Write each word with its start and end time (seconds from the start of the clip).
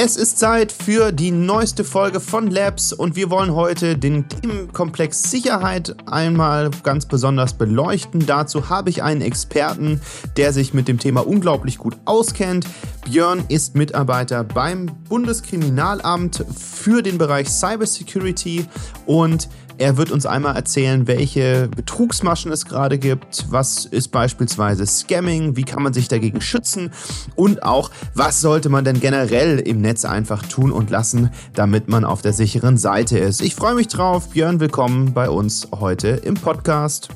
Es 0.00 0.16
ist 0.16 0.38
Zeit 0.38 0.70
für 0.70 1.10
die 1.10 1.32
neueste 1.32 1.82
Folge 1.82 2.20
von 2.20 2.52
Labs 2.52 2.92
und 2.92 3.16
wir 3.16 3.30
wollen 3.30 3.52
heute 3.52 3.98
den 3.98 4.28
Themenkomplex 4.28 5.28
Sicherheit 5.28 5.96
einmal 6.06 6.70
ganz 6.84 7.06
besonders 7.06 7.54
beleuchten. 7.54 8.24
Dazu 8.24 8.68
habe 8.68 8.90
ich 8.90 9.02
einen 9.02 9.22
Experten, 9.22 10.00
der 10.36 10.52
sich 10.52 10.72
mit 10.72 10.86
dem 10.86 11.00
Thema 11.00 11.26
unglaublich 11.26 11.78
gut 11.78 11.96
auskennt. 12.04 12.64
Björn 13.06 13.42
ist 13.48 13.74
Mitarbeiter 13.74 14.44
beim 14.44 14.86
Bundeskriminalamt 15.08 16.44
für 16.56 17.02
den 17.02 17.18
Bereich 17.18 17.48
Cybersecurity 17.48 18.66
und 19.04 19.48
er 19.78 19.96
wird 19.96 20.10
uns 20.10 20.26
einmal 20.26 20.56
erzählen, 20.56 21.06
welche 21.06 21.68
Betrugsmaschen 21.68 22.50
es 22.50 22.66
gerade 22.66 22.98
gibt, 22.98 23.46
was 23.48 23.84
ist 23.84 24.08
beispielsweise 24.08 24.84
Scamming, 24.84 25.56
wie 25.56 25.62
kann 25.62 25.82
man 25.82 25.92
sich 25.92 26.08
dagegen 26.08 26.40
schützen 26.40 26.90
und 27.36 27.62
auch, 27.62 27.90
was 28.14 28.40
sollte 28.40 28.68
man 28.68 28.84
denn 28.84 29.00
generell 29.00 29.58
im 29.60 29.80
Netz 29.80 30.04
einfach 30.04 30.42
tun 30.42 30.72
und 30.72 30.90
lassen, 30.90 31.30
damit 31.54 31.88
man 31.88 32.04
auf 32.04 32.22
der 32.22 32.32
sicheren 32.32 32.76
Seite 32.76 33.18
ist. 33.18 33.40
Ich 33.40 33.54
freue 33.54 33.74
mich 33.74 33.88
drauf. 33.88 34.30
Björn, 34.30 34.60
willkommen 34.60 35.14
bei 35.14 35.30
uns 35.30 35.68
heute 35.72 36.08
im 36.08 36.34
Podcast. 36.34 37.08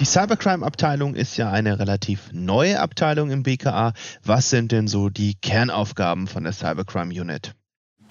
Die 0.00 0.04
Cybercrime-Abteilung 0.04 1.14
ist 1.14 1.36
ja 1.36 1.50
eine 1.50 1.78
relativ 1.78 2.30
neue 2.32 2.80
Abteilung 2.80 3.30
im 3.30 3.44
BKA. 3.44 3.92
Was 4.24 4.50
sind 4.50 4.72
denn 4.72 4.88
so 4.88 5.10
die 5.10 5.34
Kernaufgaben 5.34 6.26
von 6.26 6.42
der 6.42 6.52
Cybercrime-Unit? 6.52 7.54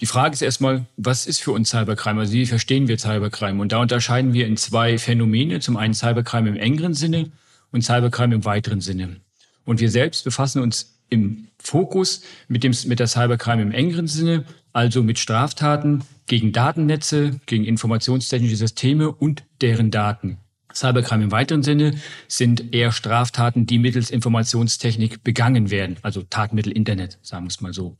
Die 0.02 0.06
Frage 0.06 0.32
ist 0.32 0.42
erstmal, 0.42 0.84
was 0.96 1.28
ist 1.28 1.40
für 1.40 1.52
uns 1.52 1.70
Cybercrime? 1.70 2.22
Also 2.22 2.32
wie 2.32 2.46
verstehen 2.46 2.88
wir 2.88 2.98
Cybercrime? 2.98 3.62
Und 3.62 3.70
da 3.70 3.78
unterscheiden 3.78 4.32
wir 4.32 4.48
in 4.48 4.56
zwei 4.56 4.98
Phänomene. 4.98 5.60
Zum 5.60 5.76
einen 5.76 5.94
Cybercrime 5.94 6.48
im 6.48 6.56
engeren 6.56 6.92
Sinne 6.92 7.30
und 7.70 7.84
Cybercrime 7.84 8.34
im 8.34 8.44
weiteren 8.44 8.80
Sinne. 8.80 9.20
Und 9.64 9.78
wir 9.78 9.88
selbst 9.92 10.24
befassen 10.24 10.60
uns 10.60 10.98
im 11.08 11.46
Fokus 11.56 12.22
mit, 12.48 12.64
dem, 12.64 12.74
mit 12.86 12.98
der 12.98 13.06
Cybercrime 13.06 13.62
im 13.62 13.70
engeren 13.70 14.08
Sinne, 14.08 14.44
also 14.72 15.04
mit 15.04 15.20
Straftaten 15.20 16.02
gegen 16.26 16.50
Datennetze, 16.50 17.38
gegen 17.46 17.64
informationstechnische 17.64 18.56
Systeme 18.56 19.12
und 19.12 19.44
deren 19.60 19.92
Daten. 19.92 20.38
Cybercrime 20.74 21.22
im 21.22 21.30
weiteren 21.30 21.62
Sinne 21.62 21.94
sind 22.26 22.74
eher 22.74 22.90
Straftaten, 22.90 23.66
die 23.66 23.78
mittels 23.78 24.10
Informationstechnik 24.10 25.22
begangen 25.22 25.70
werden, 25.70 25.98
also 26.02 26.24
Tatmittel 26.28 26.72
Internet, 26.72 27.18
sagen 27.22 27.44
wir 27.44 27.50
es 27.50 27.60
mal 27.60 27.72
so. 27.72 27.96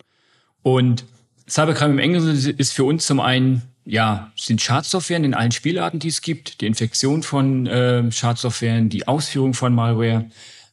Und 0.62 1.04
Cybercrime 1.52 1.92
im 1.92 1.98
Englischen 1.98 2.56
ist 2.56 2.72
für 2.72 2.84
uns 2.84 3.04
zum 3.04 3.20
einen, 3.20 3.60
ja, 3.84 4.32
sind 4.36 4.62
Schadsoftwaren 4.62 5.22
in 5.22 5.34
allen 5.34 5.52
Spielarten, 5.52 6.00
die 6.00 6.08
es 6.08 6.22
gibt, 6.22 6.62
die 6.62 6.66
Infektion 6.66 7.22
von 7.22 7.66
äh, 7.66 8.10
Schadsoftwaren, 8.10 8.88
die 8.88 9.06
Ausführung 9.06 9.52
von 9.52 9.74
Malware. 9.74 10.30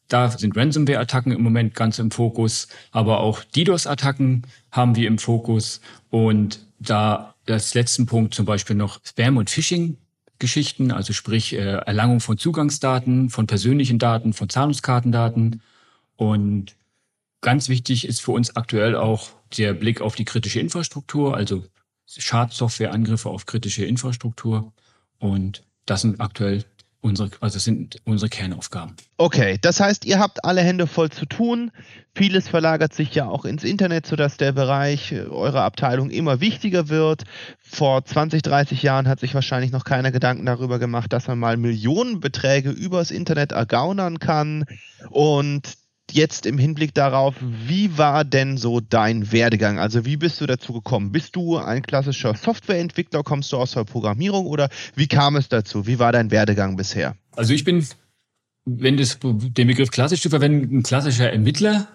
Da 0.08 0.32
sind 0.32 0.56
Ransomware-Attacken 0.56 1.34
im 1.34 1.44
Moment 1.44 1.76
ganz 1.76 2.00
im 2.00 2.12
Fokus, 2.12 2.70
aber 2.92 3.20
auch 3.20 3.44
DDoS-Attacken 3.44 4.44
haben 4.72 4.96
wir 4.96 5.10
im 5.10 5.18
Fokus. 5.18 5.82
Und 6.12 6.66
da 6.80 7.36
das 7.46 7.74
letzten 7.74 8.06
Punkt 8.06 8.34
zum 8.34 8.46
Beispiel 8.46 8.78
noch 8.78 9.02
Spam- 9.04 9.38
und 9.38 9.50
Phishing-Geschichten, 9.50 10.94
also 10.94 11.12
sprich 11.12 11.52
äh, 11.56 11.58
Erlangung 11.58 12.22
von 12.22 12.38
Zugangsdaten, 12.38 13.30
von 13.30 13.48
persönlichen 13.48 14.00
Daten, 14.00 14.32
von 14.32 14.48
Zahlungskartendaten. 14.48 15.62
Und 16.16 16.78
ganz 17.42 17.70
wichtig 17.70 18.08
ist 18.08 18.22
für 18.22 18.32
uns 18.32 18.56
aktuell 18.56 18.96
auch 18.96 19.30
der 19.58 19.74
Blick 19.74 20.02
auf 20.02 20.16
die 20.16 20.26
kritische 20.26 20.60
Infrastruktur, 20.60 21.36
also 21.36 21.64
Schadsoftwareangriffe 22.06 23.30
auf 23.30 23.46
kritische 23.46 23.86
Infrastruktur. 23.86 24.72
Und 25.20 25.64
das 25.86 26.02
sind 26.02 26.20
aktuell 26.20 26.66
unsere, 27.02 27.30
also 27.40 27.56
das 27.56 27.64
sind 27.64 27.98
unsere 28.04 28.30
Kernaufgaben. 28.30 28.96
Okay, 29.18 29.58
das 29.62 29.80
heißt, 29.80 30.06
ihr 30.06 30.20
habt 30.20 30.44
alle 30.44 30.62
Hände 30.62 30.88
voll 30.88 31.10
zu 31.10 31.26
tun. 31.26 31.72
Vieles 32.14 32.48
verlagert 32.50 32.94
sich 32.94 33.14
ja 33.16 33.28
auch 33.28 33.46
ins 33.46 33.64
Internet, 33.64 34.06
sodass 34.06 34.38
der 34.38 34.52
Bereich 34.52 35.14
eurer 35.14 35.64
Abteilung 35.64 36.10
immer 36.10 36.42
wichtiger 36.42 36.90
wird. 36.90 37.24
Vor 37.62 38.04
20, 38.04 38.42
30 38.42 38.84
Jahren 38.84 39.08
hat 39.08 39.20
sich 39.20 39.34
wahrscheinlich 39.34 39.72
noch 39.72 39.86
keiner 39.86 40.12
Gedanken 40.12 40.46
darüber 40.46 40.80
gemacht, 40.80 41.14
dass 41.14 41.28
man 41.28 41.40
mal 41.40 41.58
Millionenbeträge 41.58 42.72
übers 42.72 43.12
Internet 43.12 43.52
ergaunern 43.54 44.20
kann. 44.20 44.66
Und 45.10 45.78
jetzt 46.12 46.46
im 46.46 46.58
Hinblick 46.58 46.94
darauf, 46.94 47.36
wie 47.42 47.98
war 47.98 48.24
denn 48.24 48.58
so 48.58 48.80
dein 48.80 49.32
Werdegang? 49.32 49.80
Also 49.80 50.06
wie 50.06 50.18
bist 50.18 50.42
du 50.42 50.46
dazu 50.46 50.74
gekommen? 50.74 51.12
Bist 51.12 51.36
du 51.36 51.58
ein 51.58 51.82
klassischer 51.82 52.36
Softwareentwickler? 52.36 53.24
Kommst 53.24 53.52
du 53.52 53.58
aus 53.58 53.72
der 53.72 53.84
Programmierung 53.84 54.46
oder 54.46 54.70
wie 54.96 55.08
kam 55.08 55.36
es 55.36 55.50
dazu? 55.50 55.88
Wie 55.88 56.00
war 56.00 56.12
dein 56.12 56.32
Werdegang 56.32 56.76
bisher? 56.76 57.16
Also 57.36 57.54
ich 57.54 57.64
bin, 57.64 57.86
wenn 58.66 58.98
das, 58.98 59.20
den 59.22 59.68
Begriff 59.68 59.92
klassisch 59.92 60.22
zu 60.22 60.30
verwenden, 60.30 60.78
ein 60.78 60.84
klassischer 60.84 61.32
Ermittler, 61.32 61.88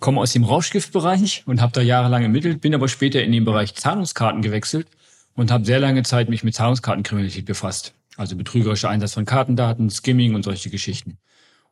komme 0.00 0.20
aus 0.20 0.32
dem 0.32 0.44
Rauschgiftbereich 0.44 1.44
und 1.46 1.60
habe 1.60 1.72
da 1.72 1.80
jahrelang 1.80 2.22
ermittelt, 2.22 2.60
bin 2.60 2.74
aber 2.74 2.88
später 2.88 3.22
in 3.22 3.32
den 3.32 3.44
Bereich 3.44 3.74
Zahlungskarten 3.74 4.42
gewechselt 4.42 4.86
und 5.34 5.50
habe 5.50 5.64
sehr 5.64 5.80
lange 5.80 6.02
Zeit 6.02 6.28
mich 6.28 6.44
mit 6.44 6.54
Zahlungskartenkriminalität 6.54 7.44
befasst. 7.44 7.94
Also 8.16 8.36
betrügerischer 8.36 8.90
Einsatz 8.90 9.14
von 9.14 9.24
Kartendaten, 9.24 9.90
Skimming 9.90 10.34
und 10.34 10.42
solche 10.42 10.70
Geschichten. 10.70 11.18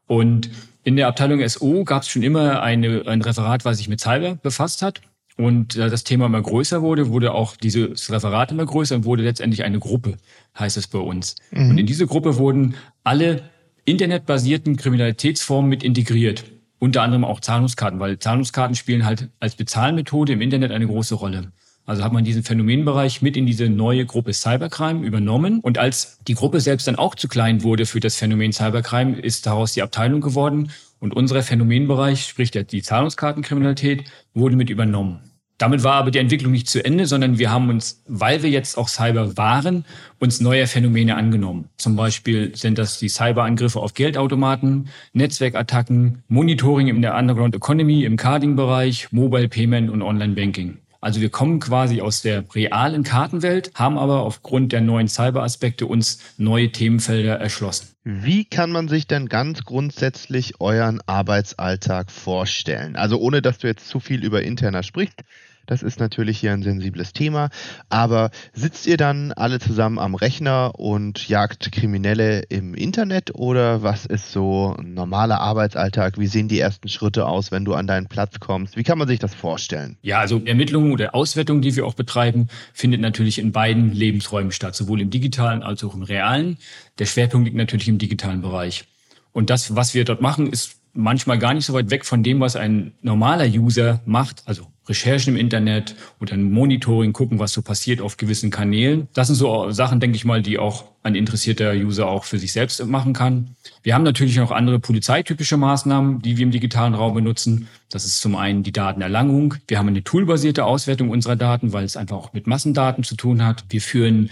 Und 0.07 0.51
in 0.85 0.97
der 0.97 1.09
Abteilung 1.09 1.47
SO 1.49 1.85
gab 1.85 2.03
es 2.03 2.09
schon 2.09 2.23
immer 2.23 2.63
eine, 2.63 3.07
ein 3.07 3.23
Referat, 3.23 3.65
was 3.65 3.79
sich 3.79 3.89
mit 3.89 4.01
Cyber 4.01 4.37
befasst 4.37 4.83
hat. 4.83 5.01
Und 5.37 5.77
da 5.77 5.89
das 5.89 6.05
Thema 6.05 6.27
immer 6.27 6.41
größer 6.41 6.81
wurde, 6.81 7.09
wurde 7.09 7.33
auch 7.33 7.57
dieses 7.57 8.11
Referat 8.11 8.53
immer 8.53 8.65
größer 8.65 8.95
und 8.95 9.05
wurde 9.05 9.23
letztendlich 9.23 9.65
eine 9.65 9.79
Gruppe, 9.79 10.17
heißt 10.59 10.79
es 10.79 10.87
bei 10.87 10.99
uns. 10.99 11.37
Mhm. 11.51 11.71
Und 11.71 11.79
in 11.79 11.87
diese 11.87 12.07
Gruppe 12.07 12.39
wurden 12.39 12.75
alle 13.05 13.43
internetbasierten 13.85 14.77
Kriminalitätsformen 14.77 15.69
mit 15.69 15.83
integriert. 15.83 16.45
Unter 16.79 17.03
anderem 17.03 17.25
auch 17.25 17.41
Zahlungskarten, 17.41 18.01
weil 18.01 18.19
Zahlungskarten 18.19 18.77
spielen 18.77 19.05
halt 19.05 19.29
als 19.41 19.57
Bezahlmethode 19.57 20.33
im 20.33 20.41
Internet 20.41 20.73
eine 20.73 20.87
große 20.87 21.15
Rolle. 21.15 21.53
Also 21.87 22.03
hat 22.03 22.13
man 22.13 22.25
diesen 22.25 22.43
Phänomenbereich 22.43 23.23
mit 23.23 23.37
in 23.37 23.47
diese 23.47 23.69
neue 23.69 24.05
Gruppe 24.05 24.33
Cybercrime 24.33 25.07
übernommen. 25.07 25.61
Und 25.61 25.79
als 25.79 26.19
die 26.27 26.35
Gruppe 26.35 26.61
selbst 26.61 26.89
dann 26.89 26.97
auch 26.97 27.15
zu 27.15 27.29
klein 27.29 27.63
wurde 27.63 27.87
für 27.87 28.01
das 28.01 28.17
Phänomen 28.17 28.53
Cybercrime, 28.53 29.19
ist 29.19 29.47
daraus 29.47 29.73
die 29.73 29.83
Abteilung 29.83 30.21
geworden. 30.21 30.73
Und 30.99 31.15
unser 31.15 31.43
Phänomenbereich, 31.43 32.27
sprich 32.27 32.51
die 32.51 32.83
Zahlungskartenkriminalität, 32.83 34.05
wurde 34.35 34.57
mit 34.57 34.69
übernommen. 34.69 35.21
Damit 35.59 35.85
war 35.85 35.95
aber 35.95 36.11
die 36.11 36.19
Entwicklung 36.19 36.53
nicht 36.53 36.69
zu 36.69 36.85
Ende, 36.85 37.07
sondern 37.07 37.39
wir 37.39 37.51
haben 37.51 37.71
uns, 37.71 38.03
weil 38.07 38.43
wir 38.43 38.51
jetzt 38.51 38.77
auch 38.77 38.89
Cyber 38.89 39.39
waren, 39.39 39.87
uns 40.19 40.41
neue 40.41 40.67
Phänomene 40.67 41.17
angenommen. 41.17 41.71
Zum 41.79 41.97
Beispiel 41.97 42.55
sind 42.55 42.77
das 42.77 42.99
die 42.99 43.09
Cyberangriffe 43.09 43.81
auf 43.81 43.95
Geldautomaten, 43.95 44.89
Netzwerkattacken, 45.15 46.25
Monitoring 46.29 46.89
in 46.89 47.01
der 47.01 47.17
Underground 47.17 47.55
Economy, 47.55 48.05
im 48.05 48.17
Carding-Bereich, 48.17 49.13
Mobile 49.13 49.49
Payment 49.49 49.89
und 49.89 50.03
Online-Banking. 50.03 50.79
Also 51.07 51.21
wir 51.21 51.31
kommen 51.31 51.61
quasi 51.61 52.01
aus 52.01 52.23
der 52.23 52.45
realen 52.53 53.05
Kartenwelt, 53.05 53.71
haben 53.77 53.97
aber 53.97 54.23
aufgrund 54.23 54.73
der 54.73 54.81
neuen 54.81 55.07
Cyber-Aspekte 55.07 55.87
uns 55.87 56.19
neue 56.37 56.73
Themenfelder 56.73 57.39
erschlossen. 57.39 57.91
Wie 58.03 58.45
kann 58.45 58.73
man 58.73 58.89
sich 58.89 59.07
denn 59.07 59.29
ganz 59.29 59.63
grundsätzlich 59.63 60.61
euren 60.61 61.01
Arbeitsalltag 61.07 62.11
vorstellen? 62.11 62.97
Also 62.97 63.21
ohne 63.21 63.41
dass 63.41 63.59
du 63.59 63.69
jetzt 63.69 63.89
zu 63.89 64.01
viel 64.01 64.25
über 64.25 64.43
interner 64.43 64.83
sprichst, 64.83 65.23
das 65.67 65.83
ist 65.83 66.01
natürlich 66.01 66.39
hier 66.39 66.53
ein 66.53 66.63
sensibles 66.63 67.13
Thema. 67.13 67.51
Aber 67.89 68.31
sitzt 68.53 68.87
ihr 68.87 68.97
dann 68.97 69.33
alle 69.33 69.59
zusammen 69.59 69.99
am 69.99 70.15
Rechner 70.15 70.73
und 70.79 71.29
jagt 71.29 71.71
Kriminelle 71.73 72.41
im 72.49 72.75
Internet 72.75 73.35
oder 73.35 73.83
was 73.83 74.07
ist 74.07 74.33
so 74.33 74.75
ein 74.79 74.95
normaler 74.95 75.41
Arbeitsalltag? 75.41 76.19
Wie 76.19 76.27
sehen 76.27 76.49
die 76.49 76.61
ersten 76.61 76.89
Schritte 76.89 77.27
aus, 77.27 77.51
wenn 77.51 77.65
du 77.65 77.75
an 77.75 77.87
deinen 77.87 78.07
Platz 78.07 78.41
kommst? 78.41 78.77
Wie 78.77 78.83
kann 78.83 78.99
man 78.99 79.09
sich 79.09 79.19
das 79.19 79.35
vorstellen? 79.35 79.97
Ja, 80.03 80.21
also 80.21 80.43
Ermittlungen 80.45 80.93
oder 80.93 81.15
Auswertung, 81.15 81.61
die 81.61 81.75
wir 81.77 81.87
auch 81.87 81.95
betreiben, 81.95 82.49
findet 82.73 83.01
natürlich 83.01 83.39
in 83.39 83.53
beiden 83.53 83.93
Lebensräumen 83.93 84.53
statt, 84.53 84.75
sowohl 84.75 85.01
im 85.01 85.11
digitalen 85.11 85.63
als 85.63 85.83
auch 85.85 85.95
im 85.95 86.03
realen. 86.03 86.59
Der 86.99 87.07
Schwerpunkt 87.07 87.47
liegt 87.47 87.57
natürlich 87.57 87.89
im 87.89 87.99
digitalen 87.99 88.41
Bereich. 88.41 88.85
Und 89.33 89.51
das, 89.51 89.77
was 89.77 89.93
wir 89.93 90.05
dort 90.05 90.23
machen, 90.23 90.47
ist 90.51 90.77
manchmal 90.97 91.39
gar 91.39 91.55
nicht 91.55 91.67
so 91.67 91.73
weit 91.73 91.91
weg 91.91 92.05
von 92.05 92.23
dem, 92.23 92.41
was 92.41 92.57
ein 92.57 92.93
normaler 93.03 93.47
User 93.47 94.01
macht, 94.05 94.43
also 94.47 94.67
Recherchen 94.89 95.35
im 95.35 95.41
Internet 95.41 95.97
oder 96.21 96.35
ein 96.35 96.51
Monitoring, 96.51 97.13
gucken, 97.13 97.39
was 97.39 97.53
so 97.53 97.63
passiert 97.63 98.01
auf 98.01 98.17
gewissen 98.17 98.51
Kanälen. 98.51 99.09
Das 99.15 99.27
sind 99.27 99.37
so 99.37 99.71
Sachen, 99.71 99.99
denke 99.99 100.17
ich 100.17 100.25
mal, 100.25 100.43
die 100.43 100.59
auch 100.59 100.85
ein 101.03 101.15
interessierter 101.15 101.73
User 101.73 102.07
auch 102.07 102.25
für 102.25 102.39
sich 102.39 102.53
selbst 102.53 102.85
machen 102.87 103.13
kann. 103.13 103.57
Wir 103.83 103.95
haben 103.95 104.05
natürlich 104.05 104.37
noch 104.37 104.53
andere 104.53 104.79
polizeitypische 104.79 105.57
Maßnahmen, 105.57 106.23
die 106.23 106.37
wir 106.37 106.45
im 106.45 106.51
digitalen 106.51 106.95
Raum 106.95 107.15
benutzen. 107.15 107.69
Das 107.91 108.05
ist 108.05 108.21
zum 108.21 108.37
einen 108.37 108.63
die 108.63 108.73
Datenerlangung. 108.73 109.55
Wir 109.67 109.79
haben 109.79 109.89
eine 109.89 110.05
toolbasierte 110.05 110.65
Auswertung 110.65 111.11
unserer 111.11 111.37
Daten, 111.37 111.73
weil 111.73 111.85
es 111.85 111.97
einfach 111.97 112.17
auch 112.17 112.33
mit 112.33 112.47
Massendaten 112.47 113.03
zu 113.03 113.17
tun 113.17 113.45
hat. 113.45 113.65
Wir 113.69 113.81
führen 113.81 114.31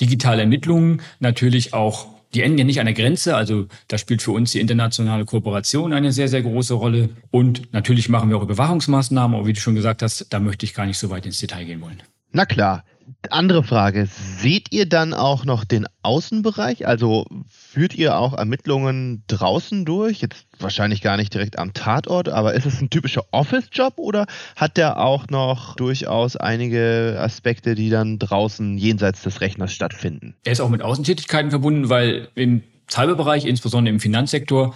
digitale 0.00 0.42
Ermittlungen, 0.42 1.02
natürlich 1.20 1.74
auch 1.74 2.15
die 2.36 2.42
enden 2.42 2.58
ja 2.58 2.64
nicht 2.64 2.80
an 2.80 2.86
der 2.86 2.94
Grenze. 2.94 3.34
Also 3.34 3.66
da 3.88 3.96
spielt 3.96 4.20
für 4.20 4.32
uns 4.32 4.52
die 4.52 4.60
internationale 4.60 5.24
Kooperation 5.24 5.94
eine 5.94 6.12
sehr, 6.12 6.28
sehr 6.28 6.42
große 6.42 6.74
Rolle. 6.74 7.08
Und 7.30 7.72
natürlich 7.72 8.10
machen 8.10 8.28
wir 8.28 8.36
auch 8.36 8.42
Überwachungsmaßnahmen. 8.42 9.38
Aber 9.38 9.46
wie 9.46 9.54
du 9.54 9.60
schon 9.60 9.74
gesagt 9.74 10.02
hast, 10.02 10.26
da 10.30 10.38
möchte 10.38 10.66
ich 10.66 10.74
gar 10.74 10.84
nicht 10.84 10.98
so 10.98 11.08
weit 11.08 11.24
ins 11.24 11.40
Detail 11.40 11.64
gehen 11.64 11.80
wollen. 11.80 12.02
Na 12.36 12.44
klar. 12.44 12.84
Andere 13.30 13.62
Frage. 13.62 14.06
Seht 14.06 14.70
ihr 14.70 14.86
dann 14.86 15.14
auch 15.14 15.46
noch 15.46 15.64
den 15.64 15.86
Außenbereich? 16.02 16.86
Also 16.86 17.24
führt 17.48 17.94
ihr 17.94 18.18
auch 18.18 18.34
Ermittlungen 18.34 19.24
draußen 19.26 19.86
durch? 19.86 20.20
Jetzt 20.20 20.46
wahrscheinlich 20.58 21.00
gar 21.00 21.16
nicht 21.16 21.32
direkt 21.32 21.58
am 21.58 21.72
Tatort, 21.72 22.28
aber 22.28 22.52
ist 22.52 22.66
es 22.66 22.78
ein 22.82 22.90
typischer 22.90 23.24
Office-Job 23.30 23.94
oder 23.96 24.26
hat 24.54 24.76
der 24.76 25.00
auch 25.00 25.28
noch 25.28 25.76
durchaus 25.76 26.36
einige 26.36 27.16
Aspekte, 27.18 27.74
die 27.74 27.88
dann 27.88 28.18
draußen 28.18 28.76
jenseits 28.76 29.22
des 29.22 29.40
Rechners 29.40 29.72
stattfinden? 29.72 30.36
Er 30.44 30.52
ist 30.52 30.60
auch 30.60 30.68
mit 30.68 30.82
Außentätigkeiten 30.82 31.50
verbunden, 31.50 31.88
weil 31.88 32.28
im 32.34 32.62
Cyberbereich, 32.90 33.46
insbesondere 33.46 33.94
im 33.94 34.00
Finanzsektor, 34.00 34.74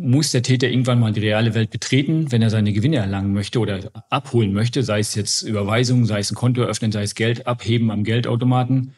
muss 0.00 0.30
der 0.30 0.42
Täter 0.42 0.68
irgendwann 0.68 1.00
mal 1.00 1.12
die 1.12 1.20
reale 1.20 1.54
Welt 1.54 1.70
betreten, 1.70 2.30
wenn 2.30 2.42
er 2.42 2.50
seine 2.50 2.72
Gewinne 2.72 2.96
erlangen 2.96 3.32
möchte 3.32 3.58
oder 3.58 3.80
abholen 4.10 4.52
möchte, 4.52 4.82
sei 4.82 5.00
es 5.00 5.14
jetzt 5.14 5.42
Überweisung, 5.42 6.04
sei 6.06 6.20
es 6.20 6.30
ein 6.30 6.36
Konto 6.36 6.62
öffnen, 6.62 6.92
sei 6.92 7.02
es 7.02 7.14
Geld 7.14 7.46
abheben 7.46 7.90
am 7.90 8.04
Geldautomaten. 8.04 8.94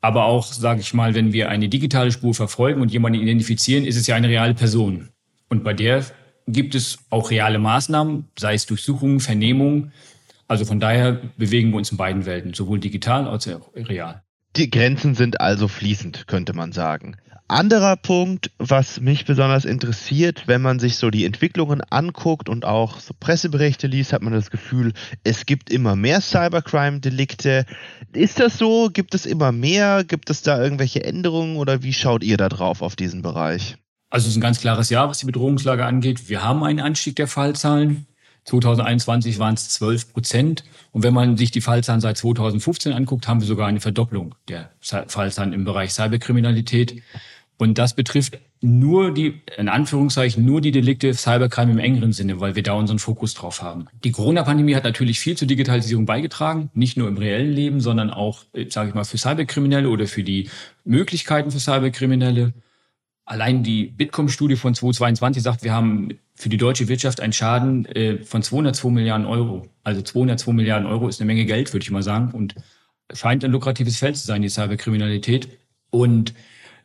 Aber 0.00 0.26
auch, 0.26 0.44
sage 0.52 0.80
ich 0.80 0.94
mal, 0.94 1.14
wenn 1.14 1.32
wir 1.32 1.48
eine 1.48 1.68
digitale 1.68 2.12
Spur 2.12 2.34
verfolgen 2.34 2.80
und 2.80 2.92
jemanden 2.92 3.20
identifizieren, 3.20 3.84
ist 3.84 3.96
es 3.96 4.06
ja 4.06 4.14
eine 4.14 4.28
reale 4.28 4.54
Person. 4.54 5.08
Und 5.48 5.64
bei 5.64 5.74
der 5.74 6.04
gibt 6.46 6.74
es 6.74 6.98
auch 7.10 7.30
reale 7.30 7.58
Maßnahmen, 7.58 8.26
sei 8.38 8.54
es 8.54 8.66
Durchsuchungen, 8.66 9.20
Vernehmungen. 9.20 9.92
Also 10.46 10.64
von 10.64 10.80
daher 10.80 11.20
bewegen 11.36 11.70
wir 11.70 11.78
uns 11.78 11.90
in 11.90 11.96
beiden 11.96 12.26
Welten, 12.26 12.54
sowohl 12.54 12.78
digital 12.78 13.26
als 13.26 13.48
auch 13.48 13.74
real. 13.74 14.22
Die 14.56 14.70
Grenzen 14.70 15.14
sind 15.14 15.40
also 15.40 15.68
fließend, 15.68 16.26
könnte 16.26 16.54
man 16.54 16.72
sagen. 16.72 17.16
Anderer 17.50 17.96
Punkt, 17.96 18.50
was 18.58 19.00
mich 19.00 19.24
besonders 19.24 19.64
interessiert, 19.64 20.42
wenn 20.46 20.60
man 20.60 20.78
sich 20.78 20.96
so 20.96 21.08
die 21.08 21.24
Entwicklungen 21.24 21.80
anguckt 21.80 22.50
und 22.50 22.66
auch 22.66 23.00
so 23.00 23.14
Presseberichte 23.18 23.86
liest, 23.86 24.12
hat 24.12 24.20
man 24.20 24.34
das 24.34 24.50
Gefühl, 24.50 24.92
es 25.24 25.46
gibt 25.46 25.70
immer 25.70 25.96
mehr 25.96 26.20
Cybercrime-Delikte. 26.20 27.64
Ist 28.12 28.38
das 28.38 28.58
so? 28.58 28.90
Gibt 28.92 29.14
es 29.14 29.24
immer 29.24 29.50
mehr? 29.50 30.04
Gibt 30.04 30.28
es 30.28 30.42
da 30.42 30.62
irgendwelche 30.62 31.02
Änderungen 31.02 31.56
oder 31.56 31.82
wie 31.82 31.94
schaut 31.94 32.22
ihr 32.22 32.36
da 32.36 32.50
drauf 32.50 32.82
auf 32.82 32.96
diesen 32.96 33.22
Bereich? 33.22 33.76
Also 34.10 34.26
es 34.26 34.32
ist 34.32 34.36
ein 34.36 34.42
ganz 34.42 34.60
klares 34.60 34.90
Ja, 34.90 35.08
was 35.08 35.18
die 35.18 35.26
Bedrohungslage 35.26 35.86
angeht. 35.86 36.28
Wir 36.28 36.42
haben 36.42 36.62
einen 36.62 36.80
Anstieg 36.80 37.16
der 37.16 37.28
Fallzahlen. 37.28 38.06
2021 38.44 39.38
waren 39.38 39.54
es 39.54 39.70
12 39.70 40.12
Prozent. 40.12 40.64
Und 40.92 41.02
wenn 41.02 41.14
man 41.14 41.38
sich 41.38 41.50
die 41.50 41.60
Fallzahlen 41.62 42.00
seit 42.02 42.18
2015 42.18 42.92
anguckt, 42.92 43.26
haben 43.26 43.40
wir 43.40 43.46
sogar 43.46 43.68
eine 43.68 43.80
Verdopplung 43.80 44.34
der 44.48 44.70
Fallzahlen 44.80 45.54
im 45.54 45.64
Bereich 45.64 45.92
Cyberkriminalität. 45.92 47.02
Und 47.58 47.76
das 47.76 47.94
betrifft 47.94 48.38
nur 48.60 49.12
die, 49.12 49.40
in 49.56 49.68
Anführungszeichen, 49.68 50.44
nur 50.44 50.60
die 50.60 50.70
Delikte 50.70 51.12
Cybercrime 51.12 51.72
im 51.72 51.78
engeren 51.78 52.12
Sinne, 52.12 52.40
weil 52.40 52.54
wir 52.54 52.62
da 52.62 52.74
unseren 52.74 53.00
Fokus 53.00 53.34
drauf 53.34 53.62
haben. 53.62 53.86
Die 54.04 54.12
Corona-Pandemie 54.12 54.76
hat 54.76 54.84
natürlich 54.84 55.18
viel 55.18 55.36
zur 55.36 55.48
Digitalisierung 55.48 56.06
beigetragen, 56.06 56.70
nicht 56.74 56.96
nur 56.96 57.08
im 57.08 57.18
reellen 57.18 57.52
Leben, 57.52 57.80
sondern 57.80 58.10
auch, 58.10 58.44
äh, 58.52 58.70
sage 58.70 58.90
ich 58.90 58.94
mal, 58.94 59.04
für 59.04 59.18
Cyberkriminelle 59.18 59.88
oder 59.88 60.06
für 60.06 60.22
die 60.22 60.48
Möglichkeiten 60.84 61.50
für 61.50 61.58
Cyberkriminelle. 61.58 62.54
Allein 63.24 63.64
die 63.64 63.86
Bitkom-Studie 63.86 64.56
von 64.56 64.74
2022 64.74 65.42
sagt, 65.42 65.64
wir 65.64 65.72
haben 65.72 66.10
für 66.34 66.48
die 66.48 66.56
deutsche 66.56 66.86
Wirtschaft 66.86 67.20
einen 67.20 67.32
Schaden 67.32 67.86
äh, 67.86 68.18
von 68.18 68.42
202 68.42 68.88
Milliarden 68.90 69.26
Euro. 69.26 69.66
Also 69.82 70.00
202 70.00 70.52
Milliarden 70.52 70.86
Euro 70.86 71.08
ist 71.08 71.20
eine 71.20 71.26
Menge 71.26 71.44
Geld, 71.44 71.72
würde 71.72 71.82
ich 71.82 71.90
mal 71.90 72.04
sagen, 72.04 72.30
und 72.30 72.54
scheint 73.12 73.44
ein 73.44 73.50
lukratives 73.50 73.98
Feld 73.98 74.16
zu 74.16 74.26
sein, 74.26 74.42
die 74.42 74.48
Cyberkriminalität. 74.48 75.48
Und 75.90 76.34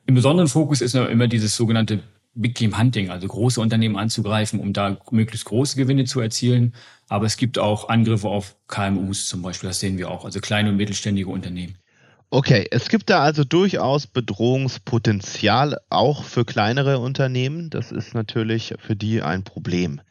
im 0.06 0.16
besonderen 0.16 0.48
Fokus 0.48 0.82
ist 0.82 0.96
immer 0.96 1.28
dieses 1.28 1.56
sogenannte 1.56 2.02
Big 2.36 2.56
Game 2.56 2.78
Hunting, 2.78 3.10
also 3.10 3.28
große 3.28 3.62
Unternehmen 3.62 3.96
anzugreifen, 3.96 4.60
um 4.60 4.74
da 4.74 4.98
möglichst 5.12 5.46
große 5.46 5.78
Gewinne 5.78 6.06
zu 6.06 6.20
erzielen. 6.20 6.74
Aber 7.08 7.26
es 7.26 7.38
gibt 7.38 7.60
auch 7.60 7.90
Angriffe 7.90 8.28
auf 8.28 8.56
KMUs 8.68 9.28
zum 9.28 9.42
Beispiel, 9.42 9.70
das 9.70 9.80
sehen 9.80 9.98
wir 9.98 10.10
auch, 10.10 10.26
also 10.26 10.40
kleine 10.40 10.70
und 10.70 10.78
mittelständige 10.78 11.30
Unternehmen. 11.30 11.76
Okay, 12.32 12.66
es 12.72 12.90
gibt 12.90 13.12
da 13.12 13.22
also 13.22 13.44
durchaus 13.44 14.08
Bedrohungspotenzial 14.08 15.78
auch 15.92 16.24
für 16.24 16.46
kleinere 16.46 16.98
Unternehmen. 16.98 17.70
Das 17.70 17.92
ist 17.92 18.16
natürlich 18.16 18.74
für 18.80 18.96
die 18.96 19.22
ein 19.22 19.44
Problem. 19.44 20.02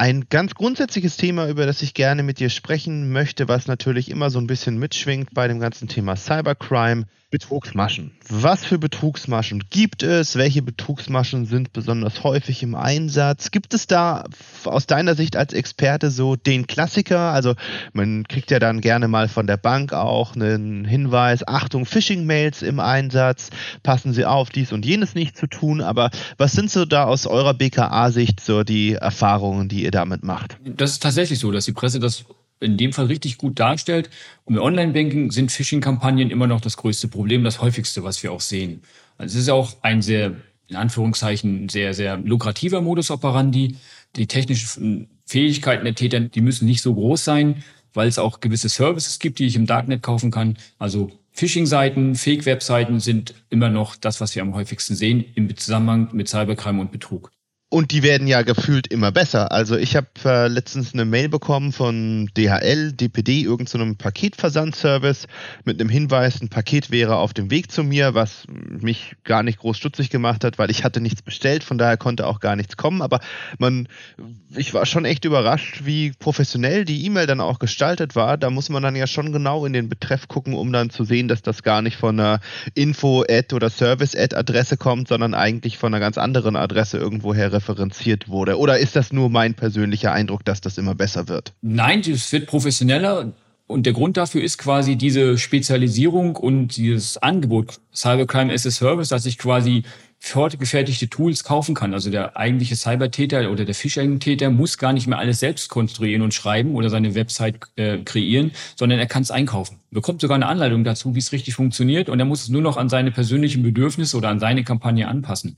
Ein 0.00 0.30
ganz 0.30 0.54
grundsätzliches 0.54 1.18
Thema, 1.18 1.46
über 1.46 1.66
das 1.66 1.82
ich 1.82 1.92
gerne 1.92 2.22
mit 2.22 2.38
dir 2.38 2.48
sprechen 2.48 3.12
möchte, 3.12 3.48
was 3.48 3.66
natürlich 3.66 4.10
immer 4.10 4.30
so 4.30 4.38
ein 4.38 4.46
bisschen 4.46 4.78
mitschwingt 4.78 5.34
bei 5.34 5.46
dem 5.46 5.60
ganzen 5.60 5.88
Thema 5.88 6.16
Cybercrime, 6.16 7.04
Betrugsmaschen. 7.30 8.10
Was 8.28 8.64
für 8.64 8.78
Betrugsmaschen 8.78 9.62
gibt 9.70 10.02
es? 10.02 10.34
Welche 10.34 10.62
Betrugsmaschen 10.62 11.46
sind 11.46 11.72
besonders 11.72 12.24
häufig 12.24 12.64
im 12.64 12.74
Einsatz? 12.74 13.52
Gibt 13.52 13.72
es 13.72 13.86
da 13.86 14.24
aus 14.64 14.86
deiner 14.86 15.14
Sicht 15.14 15.36
als 15.36 15.52
Experte 15.52 16.10
so 16.10 16.34
den 16.34 16.66
Klassiker? 16.66 17.32
Also 17.32 17.54
man 17.92 18.24
kriegt 18.26 18.50
ja 18.50 18.58
dann 18.58 18.80
gerne 18.80 19.06
mal 19.06 19.28
von 19.28 19.46
der 19.46 19.58
Bank 19.58 19.92
auch 19.92 20.34
einen 20.34 20.84
Hinweis, 20.84 21.46
Achtung, 21.46 21.86
Phishing-Mails 21.86 22.62
im 22.62 22.80
Einsatz, 22.80 23.50
passen 23.84 24.12
Sie 24.12 24.24
auf, 24.24 24.50
dies 24.50 24.72
und 24.72 24.84
jenes 24.84 25.14
nicht 25.14 25.36
zu 25.36 25.46
tun. 25.46 25.82
Aber 25.82 26.10
was 26.36 26.50
sind 26.50 26.68
so 26.68 26.84
da 26.84 27.04
aus 27.04 27.28
eurer 27.28 27.54
BKA-Sicht 27.54 28.40
so 28.40 28.64
die 28.64 28.94
Erfahrungen, 28.94 29.68
die 29.68 29.84
ihr 29.84 29.89
damit 29.90 30.22
macht? 30.22 30.58
Das 30.64 30.92
ist 30.92 31.02
tatsächlich 31.02 31.38
so, 31.38 31.50
dass 31.50 31.64
die 31.64 31.72
Presse 31.72 32.00
das 32.00 32.24
in 32.60 32.76
dem 32.76 32.92
Fall 32.92 33.06
richtig 33.06 33.38
gut 33.38 33.58
darstellt. 33.58 34.10
Und 34.44 34.56
im 34.56 34.62
Online-Banking 34.62 35.30
sind 35.30 35.50
Phishing-Kampagnen 35.50 36.30
immer 36.30 36.46
noch 36.46 36.60
das 36.60 36.76
größte 36.76 37.08
Problem, 37.08 37.42
das 37.42 37.60
häufigste, 37.60 38.04
was 38.04 38.22
wir 38.22 38.32
auch 38.32 38.40
sehen. 38.40 38.82
Also 39.18 39.36
es 39.36 39.44
ist 39.44 39.48
auch 39.48 39.76
ein 39.82 40.02
sehr, 40.02 40.34
in 40.68 40.76
Anführungszeichen, 40.76 41.68
sehr, 41.68 41.94
sehr 41.94 42.18
lukrativer 42.18 42.80
Modus 42.80 43.10
operandi. 43.10 43.76
Die 44.16 44.26
technischen 44.26 45.08
Fähigkeiten 45.26 45.84
der 45.84 45.94
Täter, 45.94 46.20
die 46.20 46.40
müssen 46.40 46.66
nicht 46.66 46.82
so 46.82 46.94
groß 46.94 47.24
sein, 47.24 47.62
weil 47.94 48.08
es 48.08 48.18
auch 48.18 48.40
gewisse 48.40 48.68
Services 48.68 49.18
gibt, 49.18 49.38
die 49.38 49.46
ich 49.46 49.56
im 49.56 49.66
Darknet 49.66 50.02
kaufen 50.02 50.30
kann. 50.30 50.56
Also 50.78 51.10
Phishing-Seiten, 51.32 52.14
Fake-Webseiten 52.14 53.00
sind 53.00 53.34
immer 53.48 53.70
noch 53.70 53.96
das, 53.96 54.20
was 54.20 54.34
wir 54.34 54.42
am 54.42 54.54
häufigsten 54.54 54.94
sehen 54.94 55.24
im 55.34 55.56
Zusammenhang 55.56 56.08
mit 56.12 56.28
Cybercrime 56.28 56.80
und 56.80 56.92
Betrug. 56.92 57.30
Und 57.72 57.92
die 57.92 58.02
werden 58.02 58.26
ja 58.26 58.42
gefühlt 58.42 58.88
immer 58.88 59.12
besser. 59.12 59.52
Also 59.52 59.76
ich 59.76 59.94
habe 59.94 60.08
äh, 60.24 60.48
letztens 60.48 60.92
eine 60.92 61.04
Mail 61.04 61.28
bekommen 61.28 61.70
von 61.70 62.28
DHL, 62.36 62.92
DPD, 62.92 63.42
irgendeinem 63.42 63.90
so 63.90 63.94
Paketversandservice 63.96 65.28
mit 65.64 65.80
einem 65.80 65.88
Hinweis, 65.88 66.42
ein 66.42 66.48
Paket 66.48 66.90
wäre 66.90 67.14
auf 67.14 67.32
dem 67.32 67.52
Weg 67.52 67.70
zu 67.70 67.84
mir, 67.84 68.12
was 68.12 68.44
mich 68.48 69.14
gar 69.22 69.44
nicht 69.44 69.60
groß 69.60 69.78
stutzig 69.78 70.10
gemacht 70.10 70.42
hat, 70.42 70.58
weil 70.58 70.68
ich 70.72 70.82
hatte 70.82 71.00
nichts 71.00 71.22
bestellt, 71.22 71.62
von 71.62 71.78
daher 71.78 71.96
konnte 71.96 72.26
auch 72.26 72.40
gar 72.40 72.56
nichts 72.56 72.76
kommen. 72.76 73.02
Aber 73.02 73.20
man, 73.58 73.86
ich 74.56 74.74
war 74.74 74.84
schon 74.84 75.04
echt 75.04 75.24
überrascht, 75.24 75.82
wie 75.84 76.10
professionell 76.18 76.84
die 76.84 77.06
E-Mail 77.06 77.28
dann 77.28 77.40
auch 77.40 77.60
gestaltet 77.60 78.16
war. 78.16 78.36
Da 78.36 78.50
muss 78.50 78.68
man 78.68 78.82
dann 78.82 78.96
ja 78.96 79.06
schon 79.06 79.32
genau 79.32 79.64
in 79.64 79.72
den 79.72 79.88
Betreff 79.88 80.26
gucken, 80.26 80.54
um 80.54 80.72
dann 80.72 80.90
zu 80.90 81.04
sehen, 81.04 81.28
dass 81.28 81.40
das 81.40 81.62
gar 81.62 81.82
nicht 81.82 81.96
von 81.96 82.18
einer 82.18 82.40
Info-Ad 82.74 83.54
oder 83.54 83.70
Service-Ad-Adresse 83.70 84.76
kommt, 84.76 85.06
sondern 85.06 85.34
eigentlich 85.34 85.78
von 85.78 85.94
einer 85.94 86.00
ganz 86.00 86.18
anderen 86.18 86.56
Adresse 86.56 86.98
irgendwoher 86.98 87.59
referenziert 87.60 88.28
wurde? 88.28 88.58
Oder 88.58 88.78
ist 88.78 88.96
das 88.96 89.12
nur 89.12 89.28
mein 89.28 89.54
persönlicher 89.54 90.12
Eindruck, 90.12 90.44
dass 90.44 90.60
das 90.60 90.78
immer 90.78 90.94
besser 90.94 91.28
wird? 91.28 91.52
Nein, 91.60 92.00
es 92.00 92.32
wird 92.32 92.46
professioneller. 92.46 93.32
Und 93.66 93.86
der 93.86 93.92
Grund 93.92 94.16
dafür 94.16 94.42
ist 94.42 94.58
quasi 94.58 94.96
diese 94.96 95.38
Spezialisierung 95.38 96.34
und 96.34 96.76
dieses 96.76 97.18
Angebot 97.18 97.78
Cybercrime 97.94 98.52
as 98.52 98.66
a 98.66 98.70
Service, 98.70 99.10
dass 99.10 99.26
ich 99.26 99.38
quasi 99.38 99.84
fortgefertigte 100.18 101.08
Tools 101.08 101.44
kaufen 101.44 101.74
kann. 101.74 101.94
Also 101.94 102.10
der 102.10 102.36
eigentliche 102.36 102.74
Cybertäter 102.74 103.50
oder 103.50 103.64
der 103.64 103.74
Phishing-Täter 103.74 104.50
muss 104.50 104.76
gar 104.76 104.92
nicht 104.92 105.06
mehr 105.06 105.18
alles 105.18 105.38
selbst 105.38 105.70
konstruieren 105.70 106.22
und 106.22 106.34
schreiben 106.34 106.74
oder 106.74 106.90
seine 106.90 107.14
Website 107.14 107.60
äh, 107.76 107.98
kreieren, 107.98 108.50
sondern 108.76 108.98
er 108.98 109.06
kann 109.06 109.22
es 109.22 109.30
einkaufen. 109.30 109.78
Bekommt 109.90 110.20
sogar 110.20 110.34
eine 110.34 110.46
Anleitung 110.46 110.82
dazu, 110.82 111.14
wie 111.14 111.20
es 111.20 111.32
richtig 111.32 111.54
funktioniert 111.54 112.08
und 112.08 112.18
er 112.18 112.26
muss 112.26 112.42
es 112.42 112.48
nur 112.48 112.62
noch 112.62 112.76
an 112.76 112.88
seine 112.88 113.12
persönlichen 113.12 113.62
Bedürfnisse 113.62 114.16
oder 114.16 114.28
an 114.28 114.40
seine 114.40 114.64
Kampagne 114.64 115.06
anpassen. 115.06 115.56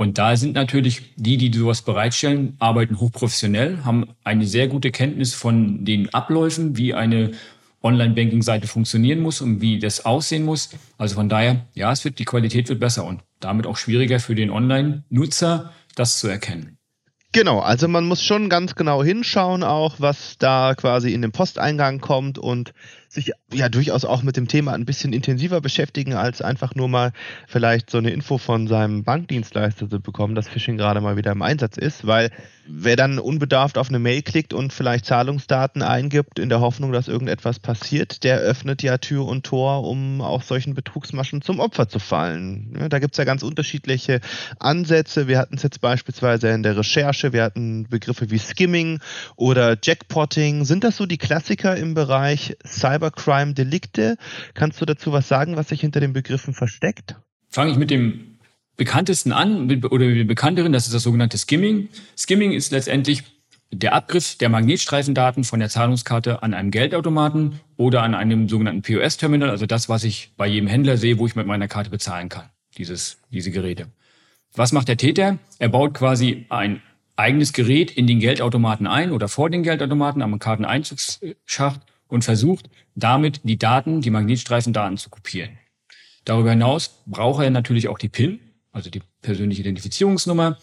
Und 0.00 0.16
da 0.16 0.34
sind 0.34 0.54
natürlich 0.54 1.12
die, 1.16 1.36
die 1.36 1.54
sowas 1.54 1.82
bereitstellen, 1.82 2.56
arbeiten 2.58 2.98
hochprofessionell, 2.98 3.84
haben 3.84 4.06
eine 4.24 4.46
sehr 4.46 4.66
gute 4.66 4.90
Kenntnis 4.90 5.34
von 5.34 5.84
den 5.84 6.08
Abläufen, 6.14 6.78
wie 6.78 6.94
eine 6.94 7.32
Online-Banking-Seite 7.82 8.66
funktionieren 8.66 9.20
muss 9.20 9.42
und 9.42 9.60
wie 9.60 9.78
das 9.78 10.06
aussehen 10.06 10.46
muss. 10.46 10.70
Also 10.96 11.16
von 11.16 11.28
daher, 11.28 11.66
ja, 11.74 11.92
es 11.92 12.02
wird, 12.02 12.18
die 12.18 12.24
Qualität 12.24 12.70
wird 12.70 12.80
besser 12.80 13.04
und 13.04 13.20
damit 13.40 13.66
auch 13.66 13.76
schwieriger 13.76 14.20
für 14.20 14.34
den 14.34 14.48
Online-Nutzer, 14.48 15.74
das 15.96 16.18
zu 16.18 16.28
erkennen. 16.28 16.78
Genau, 17.32 17.60
also 17.60 17.86
man 17.86 18.06
muss 18.06 18.24
schon 18.24 18.48
ganz 18.48 18.76
genau 18.76 19.04
hinschauen, 19.04 19.62
auch 19.62 19.96
was 19.98 20.38
da 20.38 20.74
quasi 20.76 21.12
in 21.12 21.20
den 21.20 21.30
Posteingang 21.30 22.00
kommt 22.00 22.38
und 22.38 22.72
sich 23.12 23.32
ja 23.52 23.68
durchaus 23.68 24.04
auch 24.04 24.22
mit 24.22 24.36
dem 24.36 24.46
Thema 24.46 24.72
ein 24.72 24.84
bisschen 24.84 25.12
intensiver 25.12 25.60
beschäftigen, 25.60 26.14
als 26.14 26.42
einfach 26.42 26.76
nur 26.76 26.88
mal 26.88 27.12
vielleicht 27.48 27.90
so 27.90 27.98
eine 27.98 28.10
Info 28.10 28.38
von 28.38 28.68
seinem 28.68 29.02
Bankdienstleister 29.02 29.90
zu 29.90 30.00
bekommen, 30.00 30.36
dass 30.36 30.48
Phishing 30.48 30.76
gerade 30.76 31.00
mal 31.00 31.16
wieder 31.16 31.32
im 31.32 31.42
Einsatz 31.42 31.76
ist, 31.76 32.06
weil 32.06 32.30
wer 32.68 32.94
dann 32.94 33.18
unbedarft 33.18 33.78
auf 33.78 33.88
eine 33.88 33.98
Mail 33.98 34.22
klickt 34.22 34.54
und 34.54 34.72
vielleicht 34.72 35.06
Zahlungsdaten 35.06 35.82
eingibt 35.82 36.38
in 36.38 36.48
der 36.48 36.60
Hoffnung, 36.60 36.92
dass 36.92 37.08
irgendetwas 37.08 37.58
passiert, 37.58 38.22
der 38.22 38.38
öffnet 38.38 38.80
ja 38.84 38.98
Tür 38.98 39.26
und 39.26 39.44
Tor, 39.44 39.82
um 39.88 40.20
auch 40.20 40.42
solchen 40.42 40.74
Betrugsmaschen 40.74 41.42
zum 41.42 41.58
Opfer 41.58 41.88
zu 41.88 41.98
fallen. 41.98 42.76
Ja, 42.78 42.88
da 42.88 43.00
gibt's 43.00 43.18
ja 43.18 43.24
ganz 43.24 43.42
unterschiedliche 43.42 44.20
Ansätze. 44.60 45.26
Wir 45.26 45.38
hatten 45.38 45.56
es 45.56 45.64
jetzt 45.64 45.80
beispielsweise 45.80 46.50
in 46.50 46.62
der 46.62 46.76
Recherche, 46.76 47.32
wir 47.32 47.42
hatten 47.42 47.88
Begriffe 47.88 48.30
wie 48.30 48.38
Skimming 48.38 49.00
oder 49.34 49.76
Jackpotting. 49.82 50.64
Sind 50.64 50.84
das 50.84 50.96
so 50.96 51.06
die 51.06 51.18
Klassiker 51.18 51.76
im 51.76 51.94
Bereich 51.94 52.56
Cyber 52.64 52.99
Cybercrime-Delikte. 53.00 54.16
Kannst 54.54 54.80
du 54.80 54.84
dazu 54.84 55.12
was 55.12 55.28
sagen, 55.28 55.56
was 55.56 55.68
sich 55.68 55.80
hinter 55.80 56.00
den 56.00 56.12
Begriffen 56.12 56.54
versteckt? 56.54 57.16
Fange 57.48 57.72
ich 57.72 57.78
mit 57.78 57.90
dem 57.90 58.38
bekanntesten 58.76 59.32
an 59.32 59.64
oder 59.64 60.06
mit 60.06 60.16
dem 60.16 60.26
bekannteren, 60.26 60.72
das 60.72 60.86
ist 60.86 60.94
das 60.94 61.02
sogenannte 61.02 61.38
Skimming. 61.38 61.88
Skimming 62.16 62.52
ist 62.52 62.72
letztendlich 62.72 63.24
der 63.72 63.94
Abgriff 63.94 64.36
der 64.36 64.48
Magnetstreifendaten 64.48 65.44
von 65.44 65.60
der 65.60 65.68
Zahlungskarte 65.68 66.42
an 66.42 66.54
einem 66.54 66.70
Geldautomaten 66.70 67.60
oder 67.76 68.02
an 68.02 68.14
einem 68.14 68.48
sogenannten 68.48 68.82
POS-Terminal, 68.82 69.50
also 69.50 69.66
das, 69.66 69.88
was 69.88 70.04
ich 70.04 70.32
bei 70.36 70.46
jedem 70.46 70.68
Händler 70.68 70.96
sehe, 70.96 71.18
wo 71.18 71.26
ich 71.26 71.36
mit 71.36 71.46
meiner 71.46 71.68
Karte 71.68 71.90
bezahlen 71.90 72.28
kann, 72.28 72.50
dieses, 72.78 73.18
diese 73.30 73.50
Geräte. 73.50 73.86
Was 74.54 74.72
macht 74.72 74.88
der 74.88 74.96
Täter? 74.96 75.38
Er 75.58 75.68
baut 75.68 75.94
quasi 75.94 76.46
ein 76.48 76.82
eigenes 77.14 77.52
Gerät 77.52 77.92
in 77.92 78.08
den 78.08 78.18
Geldautomaten 78.18 78.86
ein 78.86 79.12
oder 79.12 79.28
vor 79.28 79.50
den 79.50 79.62
Geldautomaten 79.62 80.22
am 80.22 80.38
Karteneinzugsschacht 80.38 81.80
und 82.10 82.24
versucht 82.24 82.68
damit 82.94 83.40
die 83.44 83.58
Daten, 83.58 84.00
die 84.00 84.10
Magnetstreifendaten 84.10 84.96
zu 84.96 85.10
kopieren. 85.10 85.58
Darüber 86.24 86.50
hinaus 86.50 87.02
braucht 87.06 87.42
er 87.42 87.50
natürlich 87.50 87.88
auch 87.88 87.98
die 87.98 88.08
PIN, 88.08 88.40
also 88.72 88.90
die 88.90 89.02
persönliche 89.22 89.62
Identifizierungsnummer. 89.62 90.58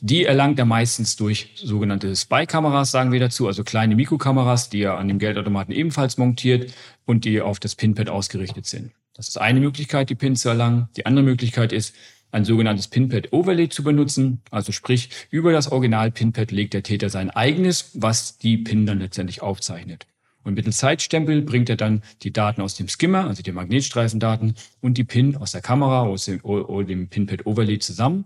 Die 0.00 0.24
erlangt 0.24 0.58
er 0.58 0.64
meistens 0.64 1.16
durch 1.16 1.50
sogenannte 1.56 2.16
Spy-Kameras, 2.16 2.90
sagen 2.90 3.12
wir 3.12 3.20
dazu, 3.20 3.46
also 3.46 3.62
kleine 3.62 3.94
Mikrokameras, 3.94 4.68
die 4.68 4.82
er 4.82 4.98
an 4.98 5.06
dem 5.06 5.18
Geldautomaten 5.18 5.72
ebenfalls 5.72 6.18
montiert 6.18 6.72
und 7.04 7.24
die 7.24 7.40
auf 7.40 7.60
das 7.60 7.76
PIN-Pad 7.76 8.08
ausgerichtet 8.08 8.66
sind. 8.66 8.92
Das 9.14 9.28
ist 9.28 9.36
eine 9.36 9.60
Möglichkeit, 9.60 10.10
die 10.10 10.14
PIN 10.14 10.34
zu 10.34 10.48
erlangen. 10.48 10.88
Die 10.96 11.06
andere 11.06 11.24
Möglichkeit 11.24 11.72
ist, 11.72 11.94
ein 12.32 12.44
sogenanntes 12.46 12.88
Pinpad-Overlay 12.88 13.68
zu 13.68 13.84
benutzen. 13.84 14.40
Also 14.50 14.72
sprich, 14.72 15.10
über 15.30 15.52
das 15.52 15.70
Original-Pinpad 15.70 16.50
legt 16.50 16.74
der 16.74 16.82
Täter 16.82 17.10
sein 17.10 17.30
eigenes, 17.30 17.90
was 17.94 18.38
die 18.38 18.56
Pin 18.56 18.86
dann 18.86 18.98
letztendlich 18.98 19.42
aufzeichnet. 19.42 20.06
Und 20.44 20.54
mittels 20.54 20.78
Zeitstempel 20.78 21.42
bringt 21.42 21.70
er 21.70 21.76
dann 21.76 22.02
die 22.22 22.32
Daten 22.32 22.60
aus 22.62 22.74
dem 22.74 22.88
Skimmer, 22.88 23.26
also 23.26 23.42
die 23.42 23.52
Magnetstreifendaten, 23.52 24.54
und 24.80 24.98
die 24.98 25.04
Pin 25.04 25.36
aus 25.36 25.52
der 25.52 25.60
Kamera, 25.60 26.08
oder 26.42 26.84
dem 26.84 27.08
Pinpad-Overlay 27.08 27.78
zusammen 27.78 28.24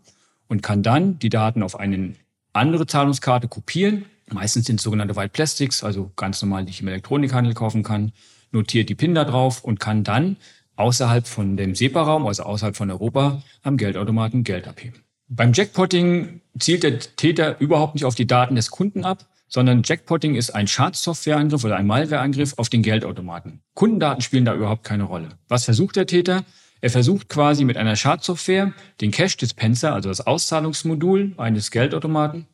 und 0.49 0.63
kann 0.63 0.83
dann 0.83 1.19
die 1.19 1.29
Daten 1.29 1.63
auf 1.63 1.79
eine 1.79 2.15
andere 2.53 2.87
Zahlungskarte 2.87 3.49
kopieren. 3.49 4.07
Meistens 4.33 4.67
sind 4.67 4.81
sogenannte 4.81 5.15
White 5.17 5.31
Plastics, 5.31 5.85
also 5.85 6.11
ganz 6.17 6.41
normal, 6.43 6.65
die 6.65 6.71
ich 6.71 6.81
im 6.81 6.89
Elektronikhandel 6.89 7.55
kaufen 7.55 7.83
kann, 7.83 8.13
notiert 8.51 8.89
die 8.89 8.95
PIN 8.95 9.15
da 9.15 9.25
drauf 9.25 9.63
und 9.63 9.79
kann 9.79 10.05
dann 10.05 10.37
außerhalb 10.77 11.27
von 11.27 11.57
dem 11.57 11.75
SEPA-Raum, 11.75 12.27
also 12.27 12.45
außerhalb 12.45 12.77
von 12.77 12.91
Europa, 12.91 13.43
am 13.63 13.77
Geldautomaten 13.77 14.45
Geld 14.45 14.69
abheben. 14.69 15.01
Beim 15.29 15.53
Jackpotting 15.53 16.41
zielt 16.59 16.83
der 16.83 16.99
Täter 16.99 17.61
überhaupt 17.61 17.95
nicht 17.95 18.05
auf 18.05 18.15
die 18.15 18.27
Daten 18.27 18.55
des 18.55 18.71
Kunden 18.71 19.05
ab, 19.05 19.27
sondern 19.49 19.83
Jackpotting 19.85 20.35
ist 20.35 20.51
ein 20.51 20.67
Schadsoftwareangriff 20.67 21.65
oder 21.65 21.77
ein 21.77 21.87
Malwareangriff 21.87 22.55
auf 22.57 22.69
den 22.69 22.83
Geldautomaten. 22.83 23.61
Kundendaten 23.75 24.23
spielen 24.23 24.45
da 24.45 24.55
überhaupt 24.55 24.85
keine 24.85 25.05
Rolle. 25.05 25.29
Was 25.49 25.65
versucht 25.65 25.97
der 25.97 26.07
Täter? 26.07 26.45
Er 26.81 26.91
versucht 26.91 27.29
quasi 27.29 27.65
mit 27.65 27.77
einer 27.77 27.97
Schadsoftware 27.97 28.73
den 29.01 29.11
Cash 29.11 29.37
Dispenser, 29.37 29.95
also 29.95 30.09
das 30.09 30.27
Auszahlungsmodul 30.27 31.35
eines 31.37 31.71
Geldautomaten, 31.71 32.47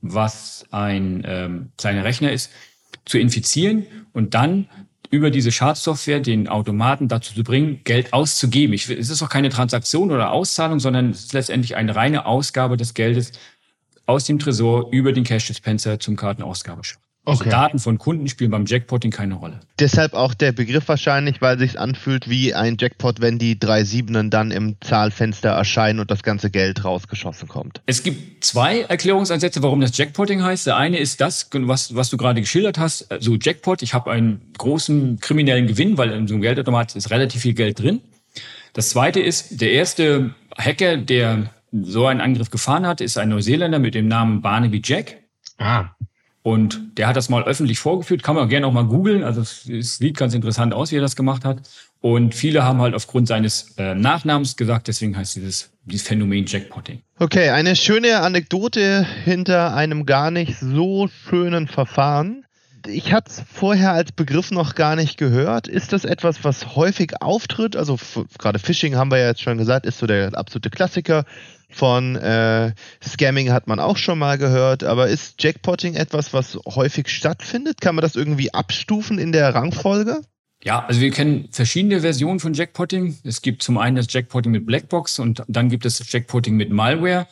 was 0.00 0.66
ein 0.70 1.22
ähm, 1.26 1.72
kleiner 1.78 2.04
Rechner 2.04 2.32
ist, 2.32 2.50
zu 3.04 3.18
infizieren 3.18 3.86
und 4.12 4.34
dann 4.34 4.68
über 5.10 5.30
diese 5.30 5.50
Schadsoftware 5.50 6.20
den 6.20 6.46
Automaten 6.46 7.08
dazu 7.08 7.34
zu 7.34 7.42
bringen, 7.42 7.80
Geld 7.84 8.12
auszugeben. 8.12 8.72
Ich, 8.74 8.88
es 8.88 9.10
ist 9.10 9.22
auch 9.22 9.28
keine 9.28 9.48
Transaktion 9.48 10.12
oder 10.12 10.30
Auszahlung, 10.30 10.78
sondern 10.78 11.10
es 11.10 11.24
ist 11.24 11.32
letztendlich 11.32 11.74
eine 11.74 11.96
reine 11.96 12.26
Ausgabe 12.26 12.76
des 12.76 12.94
Geldes 12.94 13.32
aus 14.10 14.24
dem 14.24 14.38
Tresor 14.38 14.90
über 14.92 15.12
den 15.12 15.24
Cash 15.24 15.46
Dispenser 15.46 15.98
zum 15.98 16.16
Kartenausgabeschacht. 16.16 17.00
Also 17.26 17.42
okay. 17.42 17.50
Also 17.50 17.62
Daten 17.62 17.78
von 17.78 17.98
Kunden 17.98 18.28
spielen 18.28 18.50
beim 18.50 18.64
Jackpotting 18.64 19.10
keine 19.10 19.34
Rolle. 19.34 19.60
Deshalb 19.78 20.14
auch 20.14 20.32
der 20.32 20.52
Begriff 20.52 20.88
wahrscheinlich, 20.88 21.42
weil 21.42 21.58
sich 21.58 21.78
anfühlt 21.78 22.30
wie 22.30 22.54
ein 22.54 22.76
Jackpot, 22.80 23.20
wenn 23.20 23.38
die 23.38 23.58
drei 23.58 23.84
Siebenen 23.84 24.30
dann 24.30 24.50
im 24.50 24.76
Zahlfenster 24.80 25.50
erscheinen 25.50 26.00
und 26.00 26.10
das 26.10 26.22
ganze 26.22 26.50
Geld 26.50 26.82
rausgeschossen 26.84 27.46
kommt. 27.46 27.82
Es 27.84 28.02
gibt 28.02 28.42
zwei 28.42 28.80
Erklärungsansätze, 28.82 29.62
warum 29.62 29.82
das 29.82 29.96
Jackpotting 29.96 30.42
heißt. 30.42 30.66
Der 30.66 30.76
eine 30.76 30.98
ist 30.98 31.20
das, 31.20 31.50
was, 31.52 31.94
was 31.94 32.08
du 32.08 32.16
gerade 32.16 32.40
geschildert 32.40 32.78
hast. 32.78 33.12
Also 33.12 33.36
Jackpot, 33.36 33.82
ich 33.82 33.92
habe 33.92 34.10
einen 34.10 34.40
großen 34.56 35.20
kriminellen 35.20 35.66
Gewinn, 35.66 35.98
weil 35.98 36.12
in 36.12 36.26
so 36.26 36.34
einem 36.34 36.42
Geldautomat 36.42 36.96
ist 36.96 37.10
relativ 37.10 37.42
viel 37.42 37.54
Geld 37.54 37.80
drin. 37.80 38.00
Das 38.72 38.90
zweite 38.90 39.20
ist, 39.20 39.60
der 39.60 39.72
erste 39.72 40.34
Hacker, 40.56 40.96
der 40.96 41.50
so 41.72 42.06
einen 42.06 42.20
Angriff 42.20 42.50
gefahren 42.50 42.86
hat, 42.86 43.00
ist 43.00 43.18
ein 43.18 43.28
Neuseeländer 43.28 43.78
mit 43.78 43.94
dem 43.94 44.08
Namen 44.08 44.42
Barnaby 44.42 44.82
Jack. 44.84 45.18
Ah. 45.58 45.90
Und 46.42 46.96
der 46.96 47.06
hat 47.06 47.16
das 47.16 47.28
mal 47.28 47.44
öffentlich 47.44 47.78
vorgeführt, 47.78 48.22
kann 48.22 48.34
man 48.34 48.48
gerne 48.48 48.66
auch 48.66 48.72
mal 48.72 48.86
googeln. 48.86 49.24
Also 49.24 49.42
es, 49.42 49.64
sieht 49.98 50.16
ganz 50.16 50.32
interessant 50.32 50.72
aus, 50.72 50.90
wie 50.90 50.96
er 50.96 51.02
das 51.02 51.16
gemacht 51.16 51.44
hat. 51.44 51.68
Und 52.00 52.34
viele 52.34 52.64
haben 52.64 52.80
halt 52.80 52.94
aufgrund 52.94 53.28
seines 53.28 53.74
äh, 53.76 53.94
Nachnamens 53.94 54.56
gesagt, 54.56 54.88
deswegen 54.88 55.16
heißt 55.16 55.36
dieses, 55.36 55.70
dieses 55.84 56.06
Phänomen 56.06 56.46
Jackpotting. 56.46 57.02
Okay, 57.18 57.50
eine 57.50 57.76
schöne 57.76 58.20
Anekdote 58.20 59.06
hinter 59.24 59.74
einem 59.74 60.06
gar 60.06 60.30
nicht 60.30 60.58
so 60.60 61.08
schönen 61.08 61.68
Verfahren. 61.68 62.46
Ich 62.86 63.12
hatte 63.12 63.30
es 63.30 63.42
vorher 63.52 63.92
als 63.92 64.12
Begriff 64.12 64.50
noch 64.50 64.74
gar 64.74 64.96
nicht 64.96 65.18
gehört. 65.18 65.68
Ist 65.68 65.92
das 65.92 66.06
etwas, 66.06 66.42
was 66.42 66.74
häufig 66.74 67.20
auftritt? 67.20 67.76
Also 67.76 67.98
gerade 68.38 68.58
Phishing 68.58 68.96
haben 68.96 69.10
wir 69.10 69.18
ja 69.18 69.26
jetzt 69.26 69.42
schon 69.42 69.58
gesagt, 69.58 69.84
ist 69.84 69.98
so 69.98 70.06
der 70.06 70.34
absolute 70.34 70.70
Klassiker 70.70 71.26
von 71.70 72.16
äh, 72.16 72.72
Scamming 73.02 73.52
hat 73.52 73.66
man 73.66 73.80
auch 73.80 73.96
schon 73.96 74.18
mal 74.18 74.38
gehört, 74.38 74.84
aber 74.84 75.08
ist 75.08 75.42
Jackpotting 75.42 75.94
etwas, 75.94 76.32
was 76.32 76.58
häufig 76.66 77.08
stattfindet? 77.08 77.80
Kann 77.80 77.94
man 77.94 78.02
das 78.02 78.16
irgendwie 78.16 78.52
abstufen 78.52 79.18
in 79.18 79.32
der 79.32 79.54
Rangfolge? 79.54 80.22
Ja, 80.62 80.84
also 80.84 81.00
wir 81.00 81.10
kennen 81.10 81.48
verschiedene 81.50 82.00
Versionen 82.00 82.38
von 82.38 82.52
Jackpotting. 82.52 83.16
Es 83.24 83.40
gibt 83.40 83.62
zum 83.62 83.78
einen 83.78 83.96
das 83.96 84.12
Jackpotting 84.12 84.52
mit 84.52 84.66
Blackbox 84.66 85.18
und 85.18 85.42
dann 85.48 85.70
gibt 85.70 85.86
es 85.86 85.98
das 85.98 86.12
Jackpotting 86.12 86.54
mit 86.56 86.70
Malware. 86.70 87.26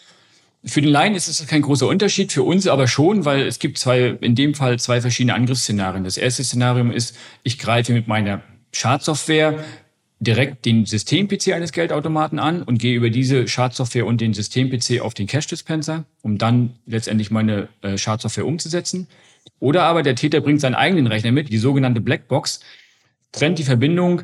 Für 0.64 0.80
den 0.80 0.90
Laien 0.90 1.14
ist 1.14 1.28
es 1.28 1.46
kein 1.46 1.62
großer 1.62 1.86
Unterschied, 1.86 2.32
für 2.32 2.42
uns 2.42 2.66
aber 2.66 2.88
schon, 2.88 3.24
weil 3.24 3.46
es 3.46 3.58
gibt 3.58 3.78
zwei, 3.78 4.16
in 4.20 4.34
dem 4.34 4.54
Fall 4.54 4.78
zwei 4.78 5.00
verschiedene 5.00 5.34
Angriffsszenarien. 5.34 6.04
Das 6.04 6.16
erste 6.16 6.42
Szenario 6.42 6.90
ist, 6.90 7.16
ich 7.42 7.58
greife 7.58 7.92
mit 7.92 8.08
meiner 8.08 8.42
Schadsoftware 8.72 9.62
direkt 10.20 10.64
den 10.64 10.84
System-PC 10.84 11.52
eines 11.52 11.72
Geldautomaten 11.72 12.38
an 12.38 12.62
und 12.62 12.78
gehe 12.78 12.96
über 12.96 13.10
diese 13.10 13.46
Schadsoftware 13.46 14.06
und 14.06 14.20
den 14.20 14.34
System-PC 14.34 15.00
auf 15.00 15.14
den 15.14 15.26
Cache-Dispenser, 15.26 16.04
um 16.22 16.38
dann 16.38 16.74
letztendlich 16.86 17.30
meine 17.30 17.68
äh, 17.82 17.96
Schadsoftware 17.96 18.46
umzusetzen. 18.46 19.06
Oder 19.60 19.84
aber 19.84 20.02
der 20.02 20.16
Täter 20.16 20.40
bringt 20.40 20.60
seinen 20.60 20.74
eigenen 20.74 21.06
Rechner 21.06 21.32
mit, 21.32 21.50
die 21.50 21.58
sogenannte 21.58 22.00
Blackbox, 22.00 22.60
trennt 23.32 23.58
die 23.58 23.64
Verbindung 23.64 24.22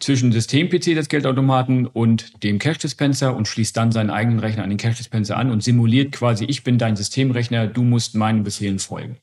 zwischen 0.00 0.32
System-PC 0.32 0.94
des 0.94 1.08
Geldautomaten 1.08 1.86
und 1.86 2.42
dem 2.44 2.58
Cache-Dispenser 2.58 3.34
und 3.34 3.48
schließt 3.48 3.76
dann 3.76 3.92
seinen 3.92 4.10
eigenen 4.10 4.38
Rechner 4.38 4.62
an 4.62 4.70
den 4.70 4.78
Cache-Dispenser 4.78 5.36
an 5.36 5.50
und 5.50 5.62
simuliert 5.62 6.12
quasi, 6.12 6.44
ich 6.44 6.62
bin 6.62 6.78
dein 6.78 6.96
Systemrechner, 6.96 7.66
du 7.66 7.82
musst 7.82 8.14
meinen 8.14 8.44
Befehlen 8.44 8.78
folgen. 8.78 9.18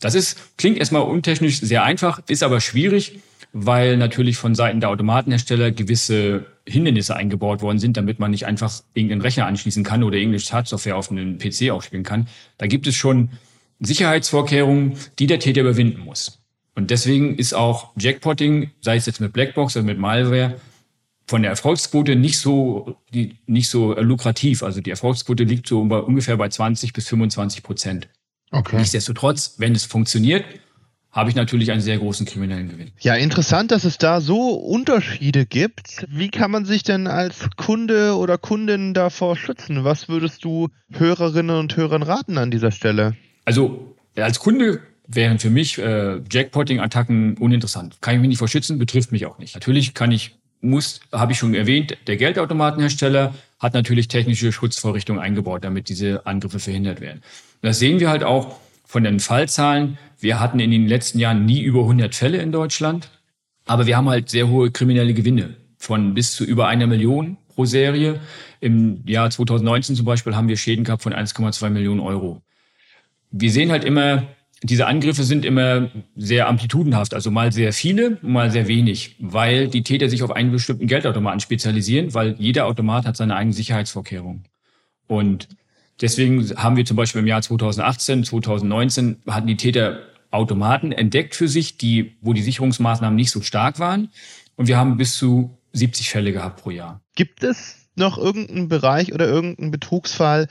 Das 0.00 0.14
ist, 0.14 0.56
klingt 0.56 0.78
erstmal 0.78 1.02
untechnisch 1.02 1.60
sehr 1.60 1.84
einfach, 1.84 2.20
ist 2.26 2.42
aber 2.42 2.60
schwierig, 2.60 3.20
weil 3.56 3.96
natürlich 3.96 4.36
von 4.36 4.56
Seiten 4.56 4.80
der 4.80 4.90
Automatenhersteller 4.90 5.70
gewisse 5.70 6.44
Hindernisse 6.66 7.14
eingebaut 7.14 7.62
worden 7.62 7.78
sind, 7.78 7.96
damit 7.96 8.18
man 8.18 8.32
nicht 8.32 8.46
einfach 8.46 8.82
irgendeinen 8.94 9.20
Rechner 9.20 9.46
anschließen 9.46 9.84
kann 9.84 10.02
oder 10.02 10.16
irgendeine 10.16 10.40
Schadsoftware 10.40 10.96
auf 10.96 11.10
einen 11.10 11.38
PC 11.38 11.70
aufspielen 11.70 12.04
kann. 12.04 12.26
Da 12.58 12.66
gibt 12.66 12.88
es 12.88 12.96
schon 12.96 13.30
Sicherheitsvorkehrungen, 13.78 14.94
die 15.20 15.28
der 15.28 15.38
Täter 15.38 15.60
überwinden 15.60 16.00
muss. 16.00 16.40
Und 16.74 16.90
deswegen 16.90 17.36
ist 17.36 17.54
auch 17.54 17.92
Jackpotting, 17.96 18.72
sei 18.80 18.96
es 18.96 19.06
jetzt 19.06 19.20
mit 19.20 19.32
Blackbox 19.32 19.76
oder 19.76 19.86
mit 19.86 19.98
Malware, 19.98 20.56
von 21.26 21.42
der 21.42 21.52
Erfolgsquote 21.52 22.16
nicht 22.16 22.40
so, 22.40 22.96
nicht 23.46 23.68
so 23.68 23.94
lukrativ. 23.94 24.64
Also 24.64 24.80
die 24.80 24.90
Erfolgsquote 24.90 25.44
liegt 25.44 25.68
so 25.68 25.80
ungefähr 25.80 26.36
bei 26.36 26.48
20 26.48 26.92
bis 26.92 27.08
25 27.08 27.62
Prozent. 27.62 28.08
Okay. 28.50 28.76
Nichtsdestotrotz, 28.76 29.54
wenn 29.58 29.74
es 29.74 29.84
funktioniert, 29.84 30.44
habe 31.14 31.30
ich 31.30 31.36
natürlich 31.36 31.70
einen 31.70 31.80
sehr 31.80 31.96
großen 31.98 32.26
kriminellen 32.26 32.68
Gewinn. 32.68 32.90
Ja, 32.98 33.14
interessant, 33.14 33.70
dass 33.70 33.84
es 33.84 33.98
da 33.98 34.20
so 34.20 34.50
Unterschiede 34.50 35.46
gibt. 35.46 36.06
Wie 36.10 36.28
kann 36.28 36.50
man 36.50 36.64
sich 36.64 36.82
denn 36.82 37.06
als 37.06 37.48
Kunde 37.56 38.16
oder 38.16 38.36
Kundin 38.36 38.94
davor 38.94 39.36
schützen? 39.36 39.84
Was 39.84 40.08
würdest 40.08 40.44
du 40.44 40.68
Hörerinnen 40.92 41.56
und 41.56 41.76
Hörern 41.76 42.02
raten 42.02 42.36
an 42.36 42.50
dieser 42.50 42.72
Stelle? 42.72 43.14
Also 43.44 43.94
als 44.16 44.40
Kunde 44.40 44.80
wären 45.06 45.38
für 45.38 45.50
mich 45.50 45.78
äh, 45.78 46.20
Jackpotting-Attacken 46.30 47.36
uninteressant. 47.38 48.00
Kann 48.00 48.16
ich 48.16 48.20
mich 48.20 48.28
nicht 48.28 48.38
vor 48.38 48.48
schützen, 48.48 48.78
betrifft 48.78 49.12
mich 49.12 49.24
auch 49.26 49.38
nicht. 49.38 49.54
Natürlich 49.54 49.94
kann 49.94 50.10
ich, 50.10 50.34
muss, 50.62 51.00
habe 51.12 51.30
ich 51.30 51.38
schon 51.38 51.54
erwähnt, 51.54 51.96
der 52.08 52.16
Geldautomatenhersteller 52.16 53.34
hat 53.60 53.74
natürlich 53.74 54.08
technische 54.08 54.50
Schutzvorrichtungen 54.50 55.22
eingebaut, 55.22 55.62
damit 55.62 55.88
diese 55.88 56.26
Angriffe 56.26 56.58
verhindert 56.58 57.00
werden. 57.00 57.22
Das 57.62 57.78
sehen 57.78 58.00
wir 58.00 58.10
halt 58.10 58.24
auch 58.24 58.56
von 58.84 59.04
den 59.04 59.20
Fallzahlen. 59.20 59.98
Wir 60.24 60.40
hatten 60.40 60.58
in 60.58 60.70
den 60.70 60.88
letzten 60.88 61.18
Jahren 61.18 61.44
nie 61.44 61.60
über 61.60 61.80
100 61.80 62.14
Fälle 62.14 62.38
in 62.38 62.50
Deutschland, 62.50 63.10
aber 63.66 63.84
wir 63.84 63.98
haben 63.98 64.08
halt 64.08 64.30
sehr 64.30 64.48
hohe 64.48 64.70
kriminelle 64.70 65.12
Gewinne 65.12 65.56
von 65.76 66.14
bis 66.14 66.32
zu 66.32 66.44
über 66.44 66.66
einer 66.66 66.86
Million 66.86 67.36
pro 67.54 67.66
Serie. 67.66 68.20
Im 68.58 69.06
Jahr 69.06 69.28
2019 69.28 69.96
zum 69.96 70.06
Beispiel 70.06 70.34
haben 70.34 70.48
wir 70.48 70.56
Schäden 70.56 70.82
gehabt 70.82 71.02
von 71.02 71.12
1,2 71.12 71.68
Millionen 71.68 72.00
Euro. 72.00 72.40
Wir 73.32 73.50
sehen 73.50 73.70
halt 73.70 73.84
immer, 73.84 74.22
diese 74.62 74.86
Angriffe 74.86 75.24
sind 75.24 75.44
immer 75.44 75.90
sehr 76.16 76.48
amplitudenhaft, 76.48 77.12
also 77.12 77.30
mal 77.30 77.52
sehr 77.52 77.74
viele, 77.74 78.16
mal 78.22 78.50
sehr 78.50 78.66
wenig, 78.66 79.16
weil 79.18 79.68
die 79.68 79.82
Täter 79.82 80.08
sich 80.08 80.22
auf 80.22 80.30
einen 80.30 80.52
bestimmten 80.52 80.86
Geldautomaten 80.86 81.40
spezialisieren, 81.40 82.14
weil 82.14 82.34
jeder 82.38 82.64
Automat 82.64 83.04
hat 83.04 83.18
seine 83.18 83.36
eigenen 83.36 83.52
Sicherheitsvorkehrungen. 83.52 84.44
Und 85.06 85.48
deswegen 86.00 86.48
haben 86.56 86.78
wir 86.78 86.86
zum 86.86 86.96
Beispiel 86.96 87.20
im 87.20 87.26
Jahr 87.26 87.42
2018, 87.42 88.24
2019 88.24 89.18
hatten 89.26 89.48
die 89.48 89.58
Täter 89.58 90.00
Automaten 90.34 90.92
entdeckt 90.92 91.34
für 91.34 91.48
sich, 91.48 91.78
die, 91.78 92.16
wo 92.20 92.32
die 92.32 92.42
Sicherungsmaßnahmen 92.42 93.16
nicht 93.16 93.30
so 93.30 93.40
stark 93.40 93.78
waren. 93.78 94.10
Und 94.56 94.68
wir 94.68 94.76
haben 94.76 94.96
bis 94.96 95.16
zu 95.16 95.58
70 95.72 96.10
Fälle 96.10 96.32
gehabt 96.32 96.62
pro 96.62 96.70
Jahr. 96.70 97.00
Gibt 97.14 97.42
es 97.44 97.88
noch 97.96 98.18
irgendeinen 98.18 98.68
Bereich 98.68 99.12
oder 99.12 99.26
irgendeinen 99.26 99.70
Betrugsfall, 99.70 100.48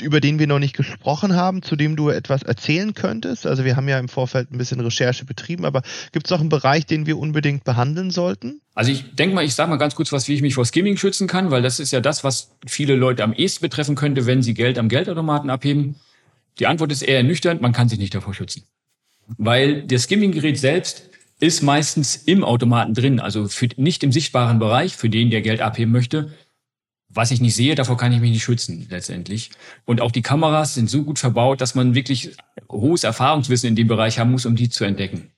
über 0.00 0.20
den 0.20 0.38
wir 0.38 0.46
noch 0.46 0.58
nicht 0.58 0.76
gesprochen 0.76 1.36
haben, 1.36 1.62
zu 1.62 1.76
dem 1.76 1.94
du 1.94 2.08
etwas 2.08 2.42
erzählen 2.42 2.94
könntest? 2.94 3.46
Also 3.46 3.64
wir 3.64 3.76
haben 3.76 3.88
ja 3.88 3.98
im 3.98 4.08
Vorfeld 4.08 4.50
ein 4.50 4.58
bisschen 4.58 4.80
Recherche 4.80 5.24
betrieben, 5.24 5.64
aber 5.64 5.82
gibt 6.12 6.26
es 6.26 6.30
noch 6.30 6.40
einen 6.40 6.48
Bereich, 6.48 6.86
den 6.86 7.06
wir 7.06 7.18
unbedingt 7.18 7.64
behandeln 7.64 8.10
sollten? 8.10 8.60
Also 8.74 8.90
ich 8.90 9.14
denke 9.14 9.34
mal, 9.34 9.44
ich 9.44 9.54
sage 9.54 9.70
mal 9.70 9.76
ganz 9.76 9.94
kurz 9.94 10.10
was, 10.12 10.28
wie 10.28 10.34
ich 10.34 10.42
mich 10.42 10.54
vor 10.54 10.64
Skimming 10.64 10.96
schützen 10.96 11.28
kann, 11.28 11.50
weil 11.50 11.62
das 11.62 11.80
ist 11.80 11.92
ja 11.92 12.00
das, 12.00 12.24
was 12.24 12.56
viele 12.66 12.96
Leute 12.96 13.22
am 13.22 13.32
ehesten 13.32 13.62
betreffen 13.62 13.94
könnte, 13.94 14.26
wenn 14.26 14.42
sie 14.42 14.54
Geld 14.54 14.78
am 14.78 14.88
Geldautomaten 14.88 15.50
abheben. 15.50 15.96
Die 16.58 16.66
Antwort 16.66 16.92
ist 16.92 17.02
eher 17.02 17.18
ernüchternd, 17.18 17.60
man 17.60 17.72
kann 17.72 17.88
sich 17.88 17.98
nicht 17.98 18.14
davor 18.14 18.34
schützen. 18.34 18.64
Weil 19.38 19.82
das 19.82 20.04
Skimming-Gerät 20.04 20.58
selbst 20.58 21.10
ist 21.40 21.62
meistens 21.62 22.16
im 22.16 22.44
Automaten 22.44 22.94
drin, 22.94 23.20
also 23.20 23.48
für, 23.48 23.68
nicht 23.76 24.02
im 24.02 24.12
sichtbaren 24.12 24.58
Bereich, 24.58 24.94
für 24.96 25.08
den, 25.08 25.30
der 25.30 25.40
Geld 25.40 25.60
abheben 25.60 25.92
möchte, 25.92 26.32
was 27.08 27.32
ich 27.32 27.40
nicht 27.40 27.56
sehe, 27.56 27.74
davor 27.74 27.96
kann 27.96 28.12
ich 28.12 28.20
mich 28.20 28.30
nicht 28.30 28.44
schützen 28.44 28.86
letztendlich. 28.88 29.50
Und 29.84 30.00
auch 30.00 30.12
die 30.12 30.22
Kameras 30.22 30.74
sind 30.74 30.88
so 30.88 31.02
gut 31.02 31.18
verbaut, 31.18 31.60
dass 31.60 31.74
man 31.74 31.94
wirklich 31.94 32.36
hohes 32.70 33.02
Erfahrungswissen 33.02 33.68
in 33.68 33.76
dem 33.76 33.88
Bereich 33.88 34.18
haben 34.18 34.30
muss, 34.30 34.46
um 34.46 34.54
die 34.54 34.68
zu 34.68 34.84
entdecken. 34.84 35.32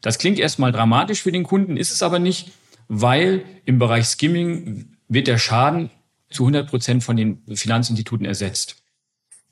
Das 0.00 0.18
klingt 0.18 0.38
erstmal 0.38 0.72
dramatisch 0.72 1.22
für 1.22 1.30
den 1.30 1.44
Kunden, 1.44 1.76
ist 1.76 1.92
es 1.92 2.02
aber 2.02 2.18
nicht, 2.18 2.50
weil 2.88 3.44
im 3.66 3.78
Bereich 3.78 4.06
Skimming 4.06 4.96
wird 5.08 5.26
der 5.26 5.38
Schaden 5.38 5.90
zu 6.30 6.44
100 6.44 6.68
Prozent 6.68 7.04
von 7.04 7.16
den 7.16 7.42
Finanzinstituten 7.54 8.24
ersetzt. 8.24 8.81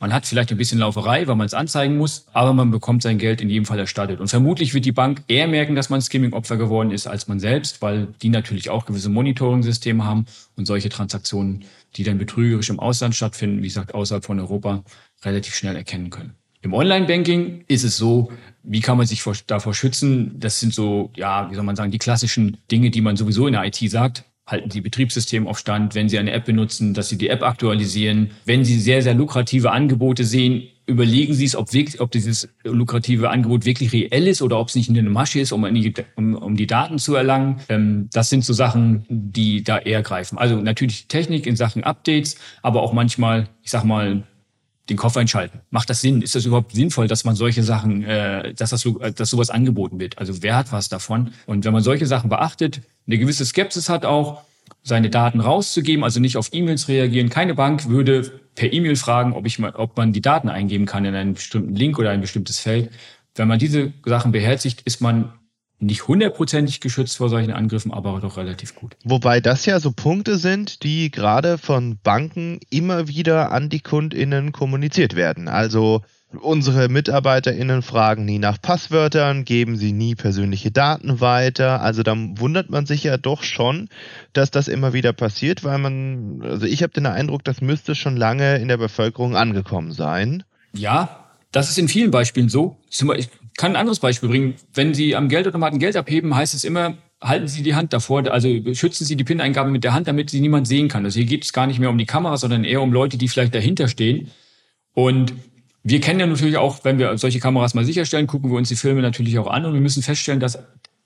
Man 0.03 0.15
hat 0.15 0.25
vielleicht 0.25 0.51
ein 0.51 0.57
bisschen 0.57 0.79
Lauferei, 0.79 1.27
weil 1.27 1.37
man 1.37 1.45
es 1.45 1.53
anzeigen 1.53 1.99
muss, 1.99 2.25
aber 2.33 2.55
man 2.55 2.71
bekommt 2.71 3.03
sein 3.03 3.19
Geld 3.19 3.43
in 3.43 3.51
jedem 3.51 3.67
Fall 3.67 3.79
erstattet. 3.79 4.19
Und 4.19 4.29
vermutlich 4.29 4.73
wird 4.73 4.87
die 4.87 4.93
Bank 4.93 5.23
eher 5.29 5.47
merken, 5.47 5.75
dass 5.75 5.91
man 5.91 6.01
Skimming-Opfer 6.01 6.57
geworden 6.57 6.91
ist, 6.91 7.07
als 7.07 7.29
man 7.29 7.39
selbst, 7.39 7.83
weil 7.83 8.09
die 8.23 8.31
natürlich 8.31 8.71
auch 8.71 8.87
gewisse 8.87 9.11
Monitoring-Systeme 9.11 10.03
haben 10.03 10.25
und 10.57 10.65
solche 10.65 10.89
Transaktionen, 10.89 11.67
die 11.97 12.03
dann 12.03 12.17
betrügerisch 12.17 12.71
im 12.71 12.81
Ausland 12.81 13.15
stattfinden, 13.15 13.59
wie 13.59 13.69
gesagt, 13.69 13.93
außerhalb 13.95 14.25
von 14.25 14.41
Europa, 14.41 14.85
relativ 15.23 15.55
schnell 15.55 15.77
erkennen 15.77 16.09
können. 16.09 16.33
Im 16.63 16.73
Online-Banking 16.73 17.65
ist 17.69 17.85
es 17.85 17.99
so, 17.99 18.33
wie 18.63 18.81
kann 18.81 18.97
man 18.97 19.07
sich 19.07 19.23
davor 19.47 19.75
schützen? 19.75 20.41
Das 20.41 20.61
sind 20.61 20.73
so, 20.73 21.11
ja, 21.15 21.51
wie 21.51 21.55
soll 21.55 21.65
man 21.65 21.77
sagen, 21.77 21.91
die 21.91 21.99
klassischen 21.99 22.57
Dinge, 22.71 22.91
die 22.91 23.03
man 23.03 23.19
sowieso 23.19 23.47
in 23.47 23.53
der 23.53 23.67
IT 23.67 23.77
sagt 23.91 24.25
halten 24.51 24.71
Sie 24.71 24.81
Betriebssystem 24.81 25.47
auf 25.47 25.59
Stand, 25.59 25.95
wenn 25.95 26.09
Sie 26.09 26.19
eine 26.19 26.33
App 26.33 26.45
benutzen, 26.45 26.95
dass 26.95 27.09
Sie 27.09 27.19
die 27.19 27.29
App 27.29 27.43
aktualisieren. 27.43 28.31
Wenn 28.45 28.65
Sie 28.65 28.79
sehr, 28.79 29.03
sehr 29.03 29.15
lukrative 29.15 29.71
Angebote 29.73 30.25
sehen, 30.25 30.69
überlegen 30.87 31.35
Sie 31.35 31.45
es, 31.45 31.57
ob, 31.57 31.73
wirklich, 31.73 32.01
ob 32.01 32.11
dieses 32.11 32.49
lukrative 32.65 33.31
Angebot 33.31 33.65
wirklich 33.65 33.93
reell 33.93 34.27
ist 34.27 34.43
oder 34.43 34.59
ob 34.59 34.69
es 34.69 34.75
nicht 34.75 34.91
eine 34.91 35.03
Masche 35.09 35.41
ist, 35.41 35.53
um, 35.53 35.65
um, 36.17 36.35
um 36.35 36.57
die 36.57 36.67
Daten 36.67 36.99
zu 36.99 37.15
erlangen. 37.15 37.61
Ähm, 37.69 38.09
das 38.13 38.29
sind 38.29 38.45
so 38.45 38.53
Sachen, 38.53 39.07
die 39.09 39.63
da 39.63 39.79
eher 39.79 40.03
greifen. 40.03 40.37
Also 40.37 40.57
natürlich 40.57 41.07
Technik 41.07 41.47
in 41.47 41.57
Sachen 41.57 41.85
Updates, 41.85 42.37
aber 42.63 42.83
auch 42.83 42.93
manchmal, 42.93 43.49
ich 43.63 43.71
sag 43.71 43.85
mal, 43.85 44.25
den 44.91 44.97
Koffer 44.97 45.21
entschalten. 45.21 45.61
Macht 45.71 45.89
das 45.89 46.01
Sinn? 46.01 46.21
Ist 46.21 46.35
das 46.35 46.45
überhaupt 46.45 46.73
sinnvoll, 46.73 47.07
dass 47.07 47.25
man 47.25 47.37
solche 47.37 47.63
Sachen, 47.63 48.03
äh, 48.05 48.53
dass 48.55 48.71
das 48.71 48.87
dass 49.15 49.31
sowas 49.31 49.51
angeboten 49.51 50.01
wird? 50.01 50.19
Also 50.19 50.43
wer 50.43 50.57
hat 50.57 50.73
was 50.73 50.89
davon? 50.89 51.33
Und 51.47 51.65
wenn 51.65 51.73
man 51.73 51.83
solche 51.83 52.07
Sachen 52.07 52.29
beachtet, 52.29 52.83
eine 53.07 53.19
gewisse 53.19 53.47
Skepsis 53.47 53.89
hat 53.89 54.05
auch, 54.05 54.43
seine 54.83 55.11
Daten 55.11 55.41
rauszugeben, 55.41 56.05
also 56.05 56.21
nicht 56.21 56.37
auf 56.37 56.51
E-Mails 56.53 56.89
reagieren. 56.89 57.29
Keine 57.29 57.55
Bank 57.55 57.89
würde 57.89 58.41
per 58.55 58.73
E-Mail 58.73 58.97
fragen, 58.97 59.33
ob, 59.33 59.47
ich 59.47 59.59
mal, 59.59 59.75
ob 59.75 59.97
man 59.97 60.13
die 60.13 60.23
Daten 60.23 60.49
eingeben 60.49 60.87
kann 60.87 61.05
in 61.05 61.15
einen 61.15 61.35
bestimmten 61.35 61.75
Link 61.75 61.99
oder 61.99 62.11
ein 62.11 62.21
bestimmtes 62.21 62.59
Feld. 62.59 62.91
Wenn 63.35 63.49
man 63.49 63.59
diese 63.59 63.93
Sachen 64.05 64.33
beherzigt, 64.33 64.83
ist 64.83 65.01
man 65.01 65.33
nicht 65.81 66.07
hundertprozentig 66.09 66.81
geschützt 66.81 67.17
vor 67.17 67.29
solchen 67.29 67.53
Angriffen, 67.53 67.93
aber 67.93 68.21
doch 68.21 68.37
relativ 68.37 68.75
gut. 68.75 68.97
Wobei 69.05 69.41
das 69.41 69.67
ja 69.67 69.81
so 69.81 69.93
Punkte 69.93 70.37
sind, 70.37 70.83
die 70.83 71.11
gerade 71.11 71.59
von 71.59 71.99
Banken 72.03 72.61
immer 72.71 73.09
wieder 73.09 73.51
an 73.53 73.69
die 73.69 73.81
KundInnen 73.81 74.53
kommuniziert 74.53 75.17
werden. 75.17 75.49
Also 75.49 76.03
Unsere 76.33 76.89
MitarbeiterInnen 76.89 77.83
fragen 77.83 78.25
nie 78.25 78.39
nach 78.39 78.63
Passwörtern, 78.63 79.45
geben 79.45 79.77
sie 79.77 79.93
nie 79.93 80.15
persönliche 80.15 80.71
Daten 80.71 81.21
weiter. 81.21 81.83
Also 81.83 82.05
da 82.05 82.15
wundert 82.17 82.71
man 82.71 82.87
sich 82.87 83.03
ja 83.03 83.17
doch 83.17 83.43
schon, 83.43 83.89
dass 84.33 84.53
das 84.53 84.69
immer 84.69 84.93
wieder 84.93 85.13
passiert, 85.13 85.65
weil 85.65 85.79
man, 85.79 86.41
also 86.45 86.67
ich 86.67 86.85
habe 86.85 86.93
den 86.93 87.07
Eindruck, 87.07 87.43
das 87.43 87.61
müsste 87.61 87.97
schon 87.97 88.17
lange 88.17 88.59
in 88.59 88.69
der 88.69 88.77
Bevölkerung 88.77 89.35
angekommen 89.35 89.91
sein. 89.91 90.45
Ja, 90.73 91.30
das 91.53 91.71
ist 91.71 91.79
in 91.79 91.89
vielen 91.89 92.11
Beispielen 92.11 92.49
so. 92.49 92.77
Ich 92.89 93.29
kann 93.57 93.73
ein 93.73 93.77
anderes 93.77 93.99
Beispiel 93.99 94.29
bringen. 94.29 94.55
Wenn 94.73 94.95
Sie 94.95 95.17
am 95.17 95.29
Geldautomaten 95.29 95.79
Geld 95.79 95.97
abheben, 95.97 96.35
heißt 96.35 96.55
es 96.55 96.65
immer, 96.65 96.97
halten 97.21 97.49
Sie 97.49 97.63
die 97.63 97.75
Hand 97.75 97.93
davor, 97.93 98.31
also 98.31 98.49
schützen 98.73 99.05
Sie 99.05 99.17
die 99.17 99.25
PIN-Eingabe 99.25 99.71
mit 99.71 99.85
der 99.85 99.93
Hand, 99.93 100.09
damit 100.09 100.31
sie 100.31 100.41
niemand 100.41 100.67
sehen 100.67 100.89
kann. 100.89 101.05
Also 101.05 101.19
hier 101.19 101.27
geht 101.27 101.45
es 101.45 101.53
gar 101.53 101.67
nicht 101.67 101.79
mehr 101.79 101.91
um 101.91 101.99
die 101.99 102.07
Kamera, 102.07 102.37
sondern 102.37 102.65
eher 102.65 102.81
um 102.81 102.93
Leute, 102.93 103.19
die 103.19 103.29
vielleicht 103.29 103.55
dahinter 103.55 103.89
stehen. 103.89 104.31
Und 104.95 105.35
wir 105.83 106.01
kennen 106.01 106.21
ja 106.21 106.27
natürlich 106.27 106.57
auch, 106.57 106.85
wenn 106.85 106.99
wir 106.99 107.17
solche 107.19 107.41
Kameras 107.41 107.75
mal 107.75 107.85
sicherstellen, 107.85 108.27
gucken 108.27 108.51
wir 108.51 108.59
uns 108.59 108.69
die 108.69 108.77
Filme 108.77 109.03
natürlich 109.03 109.39
auch 109.39 109.47
an 109.47 109.65
und 109.65 109.75
wir 109.75 109.81
müssen 109.81 110.03
feststellen, 110.03 110.41
dass 110.41 110.59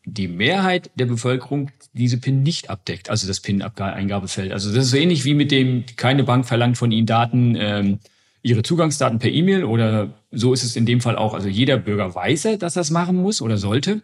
die 0.05 0.29
Mehrheit 0.29 0.91
der 0.97 1.07
Bevölkerung 1.07 1.71
diese 1.95 2.19
PIN 2.19 2.43
nicht 2.43 2.69
abdeckt, 2.69 3.09
also 3.09 3.27
das 3.27 3.41
PIN-Eingabefeld. 3.41 4.53
Also 4.53 4.73
das 4.75 4.85
ist 4.85 4.91
so 4.91 4.97
ähnlich 4.97 5.25
wie 5.25 5.35
mit 5.35 5.51
dem, 5.51 5.85
keine 5.97 6.25
Bank 6.25 6.47
verlangt 6.47 6.77
von 6.77 6.93
Ihnen 6.93 7.07
Daten, 7.07 7.57
ähm, 7.59 7.99
Ihre 8.45 8.63
Zugangsdaten 8.63 9.19
per 9.19 9.31
E-Mail 9.31 9.65
oder 9.65 10.13
so 10.31 10.53
ist 10.53 10.65
es 10.65 10.77
in 10.77 10.85
dem 10.85 11.01
Fall 11.01 11.17
auch. 11.17 11.33
Also 11.33 11.49
jeder 11.49 11.79
Bürger 11.79 12.15
weiß, 12.15 12.43
dass 12.59 12.77
er 12.77 12.81
das 12.81 12.91
machen 12.91 13.17
muss 13.17 13.41
oder 13.41 13.57
sollte. 13.57 14.03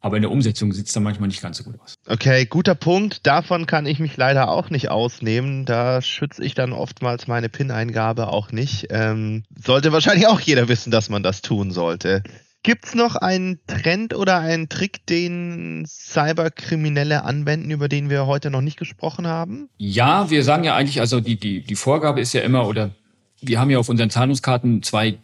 Aber 0.00 0.16
in 0.16 0.22
der 0.22 0.30
Umsetzung 0.30 0.72
sieht 0.72 0.86
es 0.86 0.92
dann 0.92 1.02
manchmal 1.02 1.28
nicht 1.28 1.42
ganz 1.42 1.58
so 1.58 1.64
gut 1.64 1.78
aus. 1.80 1.94
Okay, 2.06 2.46
guter 2.46 2.76
Punkt. 2.76 3.26
Davon 3.26 3.66
kann 3.66 3.86
ich 3.86 3.98
mich 3.98 4.16
leider 4.16 4.48
auch 4.48 4.70
nicht 4.70 4.90
ausnehmen. 4.90 5.66
Da 5.66 6.00
schütze 6.00 6.42
ich 6.42 6.54
dann 6.54 6.72
oftmals 6.72 7.26
meine 7.26 7.48
PIN-Eingabe 7.48 8.28
auch 8.28 8.52
nicht. 8.52 8.86
Ähm, 8.90 9.42
sollte 9.62 9.92
wahrscheinlich 9.92 10.28
auch 10.28 10.40
jeder 10.40 10.68
wissen, 10.68 10.92
dass 10.92 11.10
man 11.10 11.24
das 11.24 11.42
tun 11.42 11.72
sollte. 11.72 12.22
Gibt 12.62 12.86
es 12.86 12.94
noch 12.94 13.16
einen 13.16 13.58
Trend 13.66 14.14
oder 14.14 14.38
einen 14.38 14.68
Trick, 14.68 15.04
den 15.06 15.84
Cyberkriminelle 15.86 17.24
anwenden, 17.24 17.70
über 17.70 17.88
den 17.88 18.08
wir 18.08 18.26
heute 18.26 18.50
noch 18.50 18.60
nicht 18.60 18.78
gesprochen 18.78 19.26
haben? 19.26 19.68
Ja, 19.78 20.30
wir 20.30 20.44
sagen 20.44 20.62
ja 20.64 20.76
eigentlich, 20.76 21.00
also 21.00 21.20
die, 21.20 21.40
die, 21.40 21.62
die 21.62 21.74
Vorgabe 21.74 22.20
ist 22.20 22.34
ja 22.34 22.42
immer, 22.42 22.68
oder 22.68 22.94
wir 23.40 23.60
haben 23.60 23.70
ja 23.70 23.78
auf 23.78 23.88
unseren 23.88 24.10
Zahlungskarten 24.10 24.82
zwei 24.82 25.18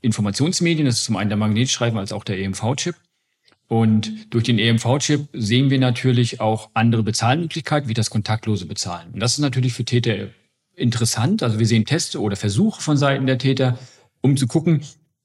Informationsmedien. 0.00 0.86
Das 0.86 0.96
ist 0.98 1.04
zum 1.04 1.16
einen 1.16 1.30
der 1.30 1.36
Magnetstreifen 1.38 1.98
als 1.98 2.12
auch 2.12 2.24
der 2.24 2.38
EMV-Chip. 2.38 2.96
Und 3.68 4.34
durch 4.34 4.44
den 4.44 4.58
EMV-Chip 4.58 5.28
sehen 5.32 5.70
wir 5.70 5.78
natürlich 5.78 6.40
auch 6.40 6.70
andere 6.74 7.02
Bezahlmöglichkeiten, 7.02 7.88
wie 7.88 7.94
das 7.94 8.10
kontaktlose 8.10 8.66
Bezahlen. 8.66 9.12
Und 9.14 9.20
das 9.20 9.32
ist 9.32 9.38
natürlich 9.38 9.72
für 9.72 9.84
Täter 9.84 10.28
interessant. 10.74 11.42
Also 11.42 11.58
wir 11.58 11.66
sehen 11.66 11.86
Teste 11.86 12.20
oder 12.20 12.36
Versuche 12.36 12.82
von 12.82 12.96
Seiten 12.96 13.26
der 13.26 13.38
Täter, 13.38 13.78
um 14.20 14.36
zu 14.36 14.46
gucken, 14.46 14.82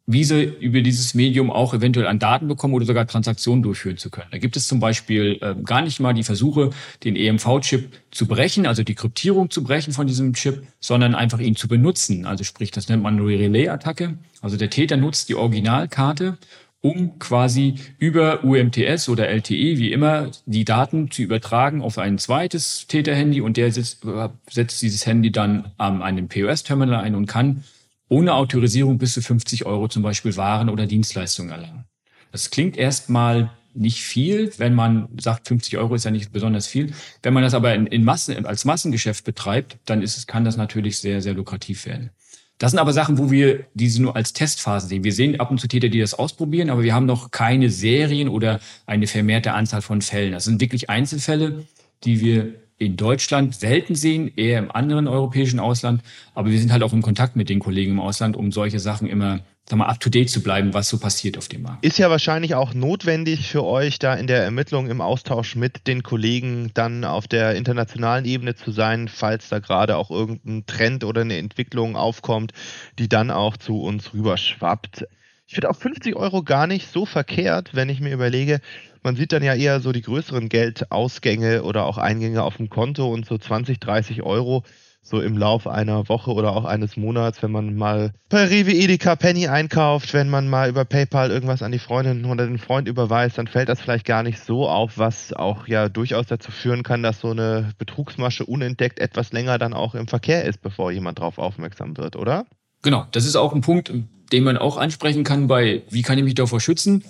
wie 0.10 0.24
sie 0.24 0.44
über 0.44 0.82
dieses 0.82 1.14
Medium 1.14 1.52
auch 1.52 1.74
eventuell 1.74 2.08
an 2.08 2.18
Daten 2.18 2.48
bekommen 2.48 2.74
oder 2.74 2.86
sogar 2.86 3.06
Transaktionen 3.06 3.62
durchführen 3.62 3.98
zu 3.98 4.10
können. 4.10 4.30
Da 4.32 4.38
gibt 4.38 4.56
es 4.56 4.68
zum 4.68 4.80
Beispiel 4.80 5.38
äh, 5.42 5.54
gar 5.64 5.82
nicht 5.82 6.00
mal 6.00 6.14
die 6.14 6.24
Versuche, 6.24 6.70
den 7.04 7.18
EMV-Chip 7.18 7.92
zu 8.10 8.26
brechen, 8.26 8.66
also 8.66 8.84
die 8.84 8.96
Kryptierung 8.96 9.50
zu 9.50 9.64
brechen 9.64 9.92
von 9.92 10.08
diesem 10.08 10.34
Chip, 10.34 10.66
sondern 10.80 11.14
einfach 11.14 11.40
ihn 11.40 11.58
zu 11.58 11.68
benutzen. 11.68 12.26
Also 12.26 12.46
sprich, 12.46 12.72
das 12.72 12.88
nennt 12.88 13.04
man 13.04 13.20
Relay-Attacke. 13.20 14.18
Also 14.42 14.56
der 14.56 14.70
Täter 14.70 14.96
nutzt 14.96 15.28
die 15.28 15.36
Originalkarte 15.36 16.38
um 16.80 17.18
quasi 17.20 17.76
über 17.98 18.44
UMTS 18.44 19.10
oder 19.10 19.28
LTE, 19.28 19.78
wie 19.78 19.92
immer, 19.92 20.30
die 20.46 20.64
Daten 20.64 21.10
zu 21.10 21.24
übertragen 21.24 21.82
auf 21.82 21.98
ein 21.98 22.18
zweites 22.18 22.86
Täterhandy 22.88 23.42
und 23.42 23.58
der 23.58 23.72
setzt, 23.72 24.06
setzt 24.50 24.82
dieses 24.82 25.06
Handy 25.06 25.32
dann 25.32 25.72
an 25.78 26.02
einem 26.02 26.28
POS-Terminal 26.28 27.04
ein 27.04 27.16
und 27.16 27.26
kann 27.26 27.64
ohne 28.10 28.34
Autorisierung 28.34 28.98
bis 28.98 29.14
zu 29.14 29.22
50 29.22 29.66
Euro 29.66 29.88
zum 29.88 30.04
Beispiel 30.04 30.36
Waren 30.38 30.70
oder 30.70 30.86
Dienstleistungen 30.86 31.52
erlangen. 31.52 31.86
Das 32.32 32.50
klingt 32.50 32.78
erstmal 32.78 33.52
nicht 33.74 34.02
viel, 34.02 34.52
wenn 34.58 34.74
man 34.74 35.08
sagt, 35.20 35.48
50 35.48 35.78
Euro 35.78 35.96
ist 35.96 36.06
ja 36.06 36.12
nicht 36.12 36.32
besonders 36.32 36.68
viel. 36.68 36.94
Wenn 37.22 37.34
man 37.34 37.44
das 37.44 37.54
aber 37.54 37.76
in, 37.76 37.88
in 37.88 38.04
Massen, 38.04 38.46
als 38.46 38.66
Massengeschäft 38.66 39.24
betreibt, 39.24 39.78
dann 39.86 40.02
ist 40.02 40.18
es, 40.18 40.28
kann 40.28 40.46
das 40.46 40.58
natürlich 40.58 40.98
sehr, 40.98 41.22
sehr 41.22 41.34
lukrativ 41.34 41.86
werden. 41.86 42.10
Das 42.58 42.72
sind 42.72 42.80
aber 42.80 42.92
Sachen, 42.92 43.20
wo 43.20 43.30
wir 43.30 43.66
diese 43.76 44.02
nur 44.02 44.16
als 44.16 44.34
Testphase 44.34 44.88
sehen. 44.88 45.04
Wir 45.04 45.14
sehen 45.14 45.40
ab 45.40 45.52
und 45.52 45.60
zu 45.60 45.68
Täter, 45.68 45.90
die 45.90 46.00
das 46.00 46.16
ausprobieren, 46.16 46.72
aber 46.72 46.82
wir 46.82 46.96
haben 46.96 47.06
noch 47.06 47.30
keine 47.30 47.70
Serien 47.70 48.30
oder 48.30 48.60
eine 48.88 49.06
vermehrte 49.06 49.54
Anzahl 49.54 49.84
von 49.84 50.02
Fällen. 50.02 50.32
Das 50.32 50.46
sind 50.46 50.60
wirklich 50.60 50.90
Einzelfälle, 50.90 51.66
die 52.04 52.20
wir 52.20 52.56
in 52.78 52.96
Deutschland 52.96 53.56
selten 53.56 53.96
sehen, 53.96 54.32
eher 54.36 54.60
im 54.60 54.72
anderen 54.72 55.08
europäischen 55.08 55.60
Ausland. 55.60 56.02
Aber 56.34 56.50
wir 56.50 56.60
sind 56.60 56.72
halt 56.72 56.84
auch 56.84 56.94
in 56.94 57.02
Kontakt 57.02 57.36
mit 57.36 57.50
den 57.50 57.60
Kollegen 57.60 57.94
im 57.94 58.00
Ausland, 58.00 58.36
um 58.36 58.52
solche 58.52 58.80
Sachen 58.80 59.08
immer 59.08 59.42
sag 59.70 59.80
mal, 59.80 59.88
up 59.88 60.00
to 60.00 60.10
date 60.10 60.30
zu 60.30 60.42
bleiben, 60.42 60.74
was 60.74 60.88
so 60.88 60.98
passiert 60.98 61.38
auf 61.38 61.50
dem 61.50 61.64
Markt. 61.64 61.86
Ist 61.86 62.00
ja 62.00 62.10
wahrscheinlich 62.10 62.56
auch 62.56 62.74
notwendig 62.74 63.50
für 63.50 63.66
euch, 63.66 64.00
da 64.00 64.14
in 64.14 64.28
der 64.28 64.44
Ermittlung 64.44 64.90
im 64.90 65.02
Austausch 65.02 65.56
mit 65.56 65.88
den 65.88 66.04
Kollegen 66.04 66.72
dann 66.74 67.04
auf 67.04 67.28
der 67.28 67.56
internationalen 67.56 68.24
Ebene 68.24 68.56
zu 68.56 68.72
sein, 68.72 69.10
falls 69.10 69.50
da 69.50 69.60
gerade 69.60 69.98
auch 69.98 70.10
irgendein 70.10 70.66
Trend 70.68 71.04
oder 71.04 71.22
eine 71.22 71.38
Entwicklung 71.38 71.98
aufkommt, 71.98 72.54
die 72.98 73.10
dann 73.10 73.30
auch 73.30 73.58
zu 73.58 73.82
uns 73.82 74.14
rüberschwappt. 74.14 75.06
Ich 75.48 75.56
finde 75.56 75.70
auch 75.70 75.78
50 75.78 76.16
Euro 76.16 76.44
gar 76.44 76.68
nicht 76.68 76.92
so 76.92 77.06
verkehrt, 77.06 77.72
wenn 77.74 77.90
ich 77.90 78.00
mir 78.00 78.14
überlege, 78.14 78.60
man 79.08 79.16
sieht 79.16 79.32
dann 79.32 79.42
ja 79.42 79.56
eher 79.56 79.80
so 79.80 79.94
die 79.94 80.02
größeren 80.02 80.50
Geldausgänge 80.50 81.64
oder 81.64 81.86
auch 81.86 81.98
Eingänge 81.98 82.44
auf 82.44 82.58
dem 82.58 82.70
Konto 82.70 83.08
und 83.08 83.26
so 83.26 83.38
20, 83.38 83.80
30 83.80 84.22
Euro 84.22 84.64
so 85.02 85.22
im 85.22 85.38
Laufe 85.38 85.72
einer 85.72 86.10
Woche 86.10 86.34
oder 86.34 86.52
auch 86.52 86.66
eines 86.66 86.98
Monats, 86.98 87.42
wenn 87.42 87.54
man 87.54 87.78
mal 87.78 88.12
bei 88.28 88.44
Rewe 88.44 88.74
Edeka 88.74 89.16
Penny 89.16 89.48
einkauft, 89.48 90.14
wenn 90.14 90.30
man 90.30 90.50
mal 90.50 90.68
über 90.68 90.84
PayPal 90.84 91.32
irgendwas 91.32 91.62
an 91.62 91.72
die 91.72 91.80
Freundin 91.80 92.26
oder 92.26 92.48
den 92.48 92.58
Freund 92.58 92.90
überweist, 92.90 93.38
dann 93.38 93.48
fällt 93.48 93.70
das 93.70 93.80
vielleicht 93.80 94.06
gar 94.06 94.24
nicht 94.24 94.42
so 94.42 94.68
auf, 94.68 94.98
was 94.98 95.32
auch 95.32 95.70
ja 95.70 95.88
durchaus 95.88 96.26
dazu 96.28 96.52
führen 96.52 96.84
kann, 96.84 97.02
dass 97.02 97.22
so 97.22 97.30
eine 97.30 97.72
Betrugsmasche 97.78 98.46
unentdeckt 98.46 99.00
etwas 99.00 99.32
länger 99.32 99.58
dann 99.58 99.74
auch 99.74 99.96
im 99.96 100.10
Verkehr 100.10 100.44
ist, 100.44 100.62
bevor 100.62 100.92
jemand 100.92 101.20
darauf 101.20 101.38
aufmerksam 101.38 101.96
wird, 101.96 102.18
oder? 102.18 102.46
Genau, 102.82 103.08
das 103.14 103.24
ist 103.24 103.38
auch 103.38 103.54
ein 103.54 103.62
Punkt, 103.62 103.94
den 104.34 104.44
man 104.44 104.58
auch 104.58 104.76
ansprechen 104.76 105.24
kann 105.24 105.48
bei, 105.48 105.84
wie 105.90 106.02
kann 106.02 106.18
ich 106.18 106.26
mich 106.26 106.36
davor 106.36 106.60
schützen? 106.60 107.06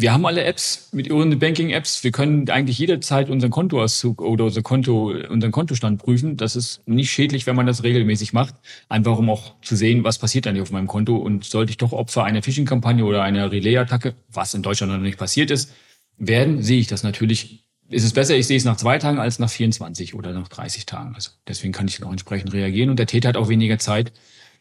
Wir 0.00 0.12
haben 0.12 0.24
alle 0.26 0.44
Apps 0.44 0.90
mit 0.92 1.10
unseren 1.10 1.40
Banking-Apps. 1.40 2.04
Wir 2.04 2.12
können 2.12 2.48
eigentlich 2.50 2.78
jederzeit 2.78 3.28
unseren 3.28 3.50
Kontoauszug 3.50 4.22
oder 4.22 4.44
unser 4.44 4.62
Konto, 4.62 5.10
unseren 5.28 5.50
Kontostand 5.50 6.00
prüfen. 6.00 6.36
Das 6.36 6.54
ist 6.54 6.86
nicht 6.86 7.10
schädlich, 7.10 7.48
wenn 7.48 7.56
man 7.56 7.66
das 7.66 7.82
regelmäßig 7.82 8.32
macht. 8.32 8.54
Einfach 8.88 9.18
um 9.18 9.28
auch 9.28 9.60
zu 9.60 9.74
sehen, 9.74 10.04
was 10.04 10.18
passiert 10.18 10.46
eigentlich 10.46 10.62
auf 10.62 10.70
meinem 10.70 10.86
Konto. 10.86 11.16
Und 11.16 11.42
sollte 11.42 11.70
ich 11.70 11.78
doch 11.78 11.90
Opfer 11.90 12.22
einer 12.22 12.44
Phishing-Kampagne 12.44 13.04
oder 13.04 13.24
einer 13.24 13.50
Relay-Attacke, 13.50 14.14
was 14.30 14.54
in 14.54 14.62
Deutschland 14.62 14.92
noch 14.92 15.00
nicht 15.00 15.18
passiert 15.18 15.50
ist, 15.50 15.72
werden, 16.16 16.62
sehe 16.62 16.78
ich 16.78 16.86
das 16.86 17.02
natürlich. 17.02 17.64
Ist 17.88 18.04
es 18.04 18.12
besser, 18.12 18.36
ich 18.36 18.46
sehe 18.46 18.56
es 18.56 18.64
nach 18.64 18.76
zwei 18.76 18.98
Tagen 18.98 19.18
als 19.18 19.40
nach 19.40 19.50
24 19.50 20.14
oder 20.14 20.32
nach 20.32 20.46
30 20.46 20.86
Tagen. 20.86 21.16
Also 21.16 21.30
deswegen 21.48 21.72
kann 21.72 21.88
ich 21.88 22.00
auch 22.04 22.12
entsprechend 22.12 22.52
reagieren. 22.52 22.90
Und 22.90 23.00
der 23.00 23.08
Täter 23.08 23.30
hat 23.30 23.36
auch 23.36 23.48
weniger 23.48 23.80
Zeit, 23.80 24.12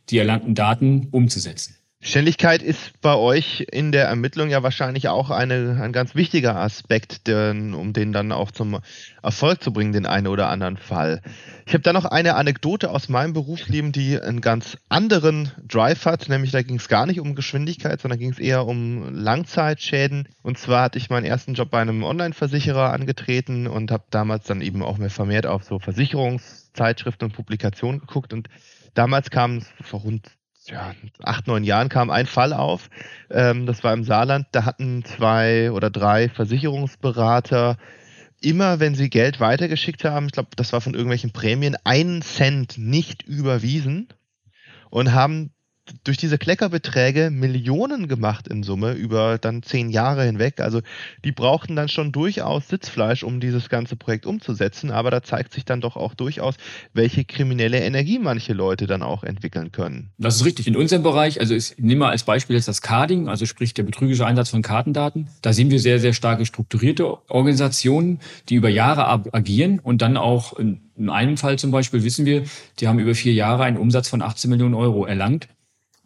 die 0.09 0.17
erlangten 0.17 0.55
Daten 0.55 1.09
umzusetzen. 1.11 1.76
Schnelligkeit 2.07 2.63
ist 2.63 3.01
bei 3.01 3.15
euch 3.15 3.67
in 3.69 3.91
der 3.91 4.05
Ermittlung 4.05 4.49
ja 4.49 4.63
wahrscheinlich 4.63 5.09
auch 5.09 5.29
eine, 5.29 5.77
ein 5.81 5.91
ganz 5.91 6.15
wichtiger 6.15 6.55
Aspekt, 6.55 7.27
den, 7.27 7.73
um 7.73 7.91
den 7.91 8.13
dann 8.13 8.31
auch 8.31 8.51
zum 8.51 8.79
Erfolg 9.21 9.61
zu 9.61 9.73
bringen, 9.73 9.91
den 9.91 10.05
einen 10.05 10.27
oder 10.27 10.47
anderen 10.47 10.77
Fall. 10.77 11.21
Ich 11.65 11.73
habe 11.73 11.81
da 11.81 11.91
noch 11.91 12.05
eine 12.05 12.35
Anekdote 12.35 12.91
aus 12.91 13.09
meinem 13.09 13.33
Berufsleben, 13.33 13.91
die 13.91 14.17
einen 14.17 14.39
ganz 14.39 14.77
anderen 14.87 15.51
Drive 15.67 16.05
hat, 16.05 16.29
nämlich 16.29 16.51
da 16.51 16.61
ging 16.61 16.77
es 16.77 16.87
gar 16.87 17.05
nicht 17.07 17.19
um 17.19 17.35
Geschwindigkeit, 17.35 17.99
sondern 17.99 18.19
ging 18.19 18.31
es 18.31 18.39
eher 18.39 18.65
um 18.65 19.13
Langzeitschäden. 19.13 20.29
Und 20.43 20.57
zwar 20.57 20.83
hatte 20.83 20.99
ich 20.99 21.09
meinen 21.09 21.25
ersten 21.25 21.55
Job 21.55 21.71
bei 21.71 21.81
einem 21.81 22.05
Online-Versicherer 22.05 22.93
angetreten 22.93 23.67
und 23.67 23.91
habe 23.91 24.05
damals 24.11 24.45
dann 24.45 24.61
eben 24.61 24.81
auch 24.81 24.97
mehr 24.97 25.09
vermehrt 25.09 25.45
auf 25.45 25.65
so 25.65 25.77
Versicherungszeitschriften 25.79 27.27
und 27.27 27.33
Publikationen 27.33 27.99
geguckt 27.99 28.31
und 28.31 28.47
Damals 28.97 29.29
kam 29.29 29.57
es 29.57 29.67
vor 29.83 29.99
rund 29.99 30.36
ja, 30.69 30.93
acht, 31.23 31.47
neun 31.47 31.63
Jahren 31.63 31.89
kam 31.89 32.09
ein 32.09 32.25
Fall 32.25 32.53
auf. 32.53 32.89
Ähm, 33.29 33.65
das 33.65 33.83
war 33.83 33.93
im 33.93 34.03
Saarland. 34.03 34.47
Da 34.51 34.65
hatten 34.65 35.03
zwei 35.05 35.71
oder 35.71 35.89
drei 35.89 36.29
Versicherungsberater 36.29 37.77
immer, 38.41 38.79
wenn 38.79 38.95
sie 38.95 39.09
Geld 39.09 39.39
weitergeschickt 39.39 40.03
haben, 40.05 40.27
ich 40.27 40.33
glaube, 40.33 40.49
das 40.55 40.73
war 40.73 40.81
von 40.81 40.93
irgendwelchen 40.93 41.31
Prämien, 41.31 41.75
einen 41.83 42.21
Cent 42.21 42.77
nicht 42.77 43.23
überwiesen 43.23 44.09
und 44.89 45.13
haben 45.13 45.51
durch 46.03 46.17
diese 46.17 46.37
Kleckerbeträge 46.37 47.29
Millionen 47.31 48.07
gemacht 48.07 48.47
in 48.47 48.63
Summe 48.63 48.93
über 48.93 49.37
dann 49.37 49.63
zehn 49.63 49.89
Jahre 49.89 50.23
hinweg. 50.23 50.59
Also 50.59 50.81
die 51.23 51.31
brauchten 51.31 51.75
dann 51.75 51.87
schon 51.89 52.11
durchaus 52.11 52.67
Sitzfleisch, 52.67 53.23
um 53.23 53.39
dieses 53.39 53.69
ganze 53.69 53.95
Projekt 53.95 54.25
umzusetzen. 54.25 54.91
Aber 54.91 55.11
da 55.11 55.23
zeigt 55.23 55.53
sich 55.53 55.65
dann 55.65 55.81
doch 55.81 55.95
auch 55.95 56.13
durchaus, 56.13 56.55
welche 56.93 57.25
kriminelle 57.25 57.79
Energie 57.79 58.19
manche 58.19 58.53
Leute 58.53 58.87
dann 58.87 59.03
auch 59.03 59.23
entwickeln 59.23 59.71
können. 59.71 60.11
Das 60.17 60.35
ist 60.35 60.45
richtig. 60.45 60.67
In 60.67 60.75
unserem 60.75 61.03
Bereich, 61.03 61.39
also 61.39 61.55
ich 61.55 61.75
nehme 61.77 61.99
mal 61.99 62.11
als 62.11 62.23
Beispiel 62.23 62.55
jetzt 62.55 62.67
das 62.67 62.81
Carding, 62.81 63.29
also 63.29 63.45
sprich 63.45 63.73
der 63.73 63.83
betrügerische 63.83 64.25
Einsatz 64.25 64.49
von 64.49 64.61
Kartendaten. 64.61 65.29
Da 65.41 65.53
sehen 65.53 65.69
wir 65.71 65.79
sehr, 65.79 65.99
sehr 65.99 66.13
starke 66.13 66.45
strukturierte 66.45 67.17
Organisationen, 67.29 68.19
die 68.49 68.55
über 68.55 68.69
Jahre 68.69 69.07
agieren 69.33 69.79
und 69.79 70.01
dann 70.01 70.17
auch 70.17 70.53
in 70.57 70.81
in 70.97 71.11
einem 71.11 71.37
Fall 71.37 71.59
zum 71.59 71.69
Beispiel 71.69 72.03
wissen 72.03 72.25
wir, 72.25 72.45
die 72.79 72.87
haben 72.87 72.97
über 72.97 73.13
vier 73.13 73.31
Jahre 73.31 73.63
einen 73.63 73.77
Umsatz 73.77 74.09
von 74.09 74.23
18 74.23 74.49
Millionen 74.49 74.73
Euro 74.73 75.05
erlangt 75.05 75.47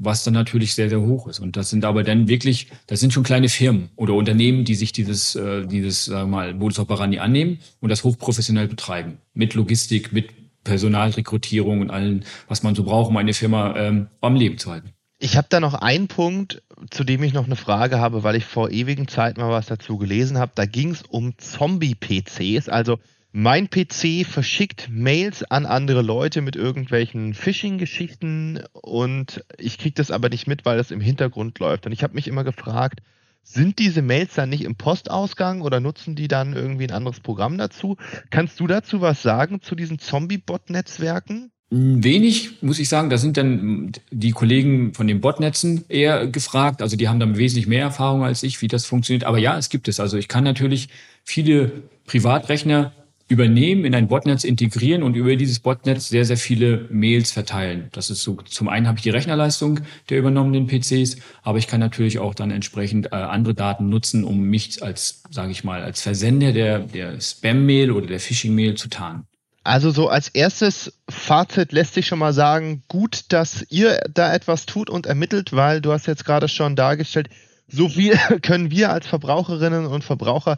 was 0.03 0.23
dann 0.23 0.33
natürlich 0.33 0.73
sehr, 0.73 0.89
sehr 0.89 0.99
hoch 0.99 1.27
ist. 1.27 1.39
Und 1.39 1.55
das 1.55 1.69
sind 1.69 1.85
aber 1.85 2.03
dann 2.03 2.27
wirklich, 2.27 2.67
das 2.87 2.99
sind 2.99 3.13
schon 3.13 3.23
kleine 3.23 3.49
Firmen 3.49 3.89
oder 3.95 4.15
Unternehmen, 4.15 4.65
die 4.65 4.73
sich 4.73 4.91
dieses, 4.91 5.35
äh, 5.35 5.65
dieses, 5.67 6.05
sagen 6.05 6.31
wir 6.31 6.37
mal, 6.37 6.53
Modus 6.55 6.79
operandi 6.79 7.19
annehmen 7.19 7.59
und 7.79 7.89
das 7.89 8.03
hochprofessionell 8.03 8.67
betreiben. 8.67 9.19
Mit 9.35 9.53
Logistik, 9.53 10.11
mit 10.11 10.29
Personalrekrutierung 10.63 11.81
und 11.81 11.91
allem, 11.91 12.21
was 12.47 12.63
man 12.63 12.73
so 12.73 12.83
braucht, 12.83 13.09
um 13.09 13.17
eine 13.17 13.33
Firma 13.33 13.75
ähm, 13.75 14.07
am 14.21 14.35
Leben 14.35 14.57
zu 14.57 14.71
halten. 14.71 14.89
Ich 15.19 15.37
habe 15.37 15.47
da 15.49 15.59
noch 15.59 15.75
einen 15.75 16.07
Punkt, 16.07 16.63
zu 16.89 17.03
dem 17.03 17.21
ich 17.21 17.33
noch 17.33 17.45
eine 17.45 17.55
Frage 17.55 17.99
habe, 17.99 18.23
weil 18.23 18.35
ich 18.35 18.45
vor 18.45 18.71
ewigen 18.71 19.07
Zeit 19.07 19.37
mal 19.37 19.51
was 19.51 19.67
dazu 19.67 19.99
gelesen 19.99 20.39
habe. 20.39 20.53
Da 20.55 20.65
ging 20.65 20.91
es 20.91 21.03
um 21.03 21.37
Zombie-PCs, 21.37 22.69
also 22.69 22.97
mein 23.33 23.69
PC 23.69 24.25
verschickt 24.25 24.89
Mails 24.91 25.43
an 25.43 25.65
andere 25.65 26.01
Leute 26.01 26.41
mit 26.41 26.55
irgendwelchen 26.55 27.33
Phishing-Geschichten 27.33 28.63
und 28.73 29.43
ich 29.57 29.77
kriege 29.77 29.95
das 29.95 30.11
aber 30.11 30.29
nicht 30.29 30.47
mit, 30.47 30.65
weil 30.65 30.77
das 30.77 30.91
im 30.91 30.99
Hintergrund 30.99 31.57
läuft. 31.59 31.85
Und 31.85 31.93
ich 31.93 32.03
habe 32.03 32.15
mich 32.15 32.27
immer 32.27 32.43
gefragt, 32.43 33.01
sind 33.43 33.79
diese 33.79 34.01
Mails 34.01 34.35
dann 34.35 34.49
nicht 34.49 34.63
im 34.63 34.75
Postausgang 34.75 35.61
oder 35.61 35.79
nutzen 35.79 36.15
die 36.15 36.27
dann 36.27 36.53
irgendwie 36.53 36.83
ein 36.83 36.91
anderes 36.91 37.21
Programm 37.21 37.57
dazu? 37.57 37.97
Kannst 38.29 38.59
du 38.59 38.67
dazu 38.67 39.01
was 39.01 39.21
sagen 39.21 39.61
zu 39.61 39.75
diesen 39.75 39.97
Zombie-Bot-Netzwerken? 39.97 41.51
Wenig, 41.73 42.61
muss 42.61 42.79
ich 42.79 42.89
sagen. 42.89 43.09
Da 43.09 43.17
sind 43.17 43.37
dann 43.37 43.93
die 44.11 44.31
Kollegen 44.31 44.93
von 44.93 45.07
den 45.07 45.21
Botnetzen 45.21 45.85
eher 45.87 46.27
gefragt. 46.27 46.81
Also 46.81 46.97
die 46.97 47.07
haben 47.07 47.21
dann 47.21 47.37
wesentlich 47.37 47.65
mehr 47.65 47.83
Erfahrung 47.83 48.25
als 48.25 48.43
ich, 48.43 48.61
wie 48.61 48.67
das 48.67 48.85
funktioniert. 48.85 49.23
Aber 49.23 49.37
ja, 49.37 49.57
es 49.57 49.69
gibt 49.69 49.87
es. 49.87 50.01
Also 50.01 50.17
ich 50.17 50.27
kann 50.27 50.43
natürlich 50.43 50.89
viele 51.23 51.71
Privatrechner 52.05 52.91
übernehmen, 53.31 53.85
in 53.85 53.95
ein 53.95 54.09
Botnetz 54.09 54.43
integrieren 54.43 55.01
und 55.01 55.15
über 55.15 55.35
dieses 55.35 55.59
Botnetz 55.59 56.09
sehr, 56.09 56.25
sehr 56.25 56.37
viele 56.37 56.87
Mails 56.89 57.31
verteilen. 57.31 57.87
Das 57.93 58.09
ist 58.09 58.21
so, 58.21 58.35
zum 58.35 58.67
einen 58.67 58.87
habe 58.87 58.97
ich 58.97 59.03
die 59.03 59.09
Rechnerleistung 59.09 59.79
der 60.09 60.19
übernommenen 60.19 60.67
PCs, 60.67 61.15
aber 61.41 61.57
ich 61.57 61.67
kann 61.67 61.79
natürlich 61.79 62.19
auch 62.19 62.35
dann 62.35 62.51
entsprechend 62.51 63.07
äh, 63.07 63.15
andere 63.15 63.53
Daten 63.53 63.89
nutzen, 63.89 64.23
um 64.23 64.41
mich 64.41 64.83
als, 64.83 65.23
sage 65.31 65.51
ich 65.51 65.63
mal, 65.63 65.81
als 65.81 66.01
Versender 66.01 66.51
der, 66.51 66.79
der 66.79 67.19
Spam-Mail 67.19 67.91
oder 67.91 68.07
der 68.07 68.19
Phishing-Mail 68.19 68.75
zu 68.75 68.89
tarnen. 68.89 69.23
Also 69.63 69.91
so 69.91 70.09
als 70.09 70.27
erstes 70.29 70.91
Fazit 71.07 71.71
lässt 71.71 71.93
sich 71.93 72.07
schon 72.07 72.19
mal 72.19 72.33
sagen, 72.33 72.83
gut, 72.87 73.25
dass 73.29 73.65
ihr 73.69 74.01
da 74.11 74.33
etwas 74.33 74.65
tut 74.65 74.89
und 74.89 75.05
ermittelt, 75.05 75.53
weil 75.53 75.81
du 75.81 75.91
hast 75.91 76.07
jetzt 76.07 76.25
gerade 76.25 76.47
schon 76.47 76.75
dargestellt, 76.75 77.29
so 77.71 77.89
viel 77.89 78.15
können 78.41 78.71
wir 78.71 78.91
als 78.91 79.07
Verbraucherinnen 79.07 79.85
und 79.85 80.03
Verbraucher 80.03 80.57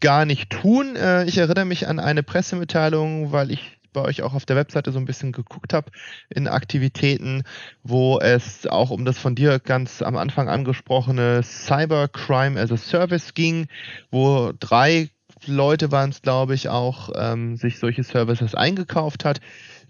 gar 0.00 0.24
nicht 0.24 0.50
tun. 0.50 0.96
Äh, 0.96 1.24
ich 1.24 1.38
erinnere 1.38 1.64
mich 1.64 1.88
an 1.88 1.98
eine 1.98 2.22
Pressemitteilung, 2.22 3.32
weil 3.32 3.50
ich 3.50 3.78
bei 3.92 4.02
euch 4.02 4.22
auch 4.22 4.34
auf 4.34 4.46
der 4.46 4.56
Webseite 4.56 4.92
so 4.92 4.98
ein 4.98 5.04
bisschen 5.04 5.32
geguckt 5.32 5.72
habe 5.72 5.90
in 6.28 6.46
Aktivitäten, 6.46 7.42
wo 7.82 8.20
es 8.20 8.66
auch 8.66 8.90
um 8.90 9.04
das 9.04 9.18
von 9.18 9.34
dir 9.34 9.58
ganz 9.58 10.02
am 10.02 10.16
Anfang 10.16 10.48
angesprochene 10.48 11.42
Cybercrime 11.42 12.60
as 12.60 12.70
a 12.70 12.76
Service 12.76 13.34
ging, 13.34 13.66
wo 14.10 14.52
drei 14.58 15.10
Leute 15.46 15.90
waren 15.90 16.10
es, 16.10 16.22
glaube 16.22 16.54
ich, 16.54 16.68
auch 16.68 17.10
ähm, 17.16 17.56
sich 17.56 17.78
solche 17.78 18.04
Services 18.04 18.54
eingekauft 18.54 19.24
hat. 19.24 19.40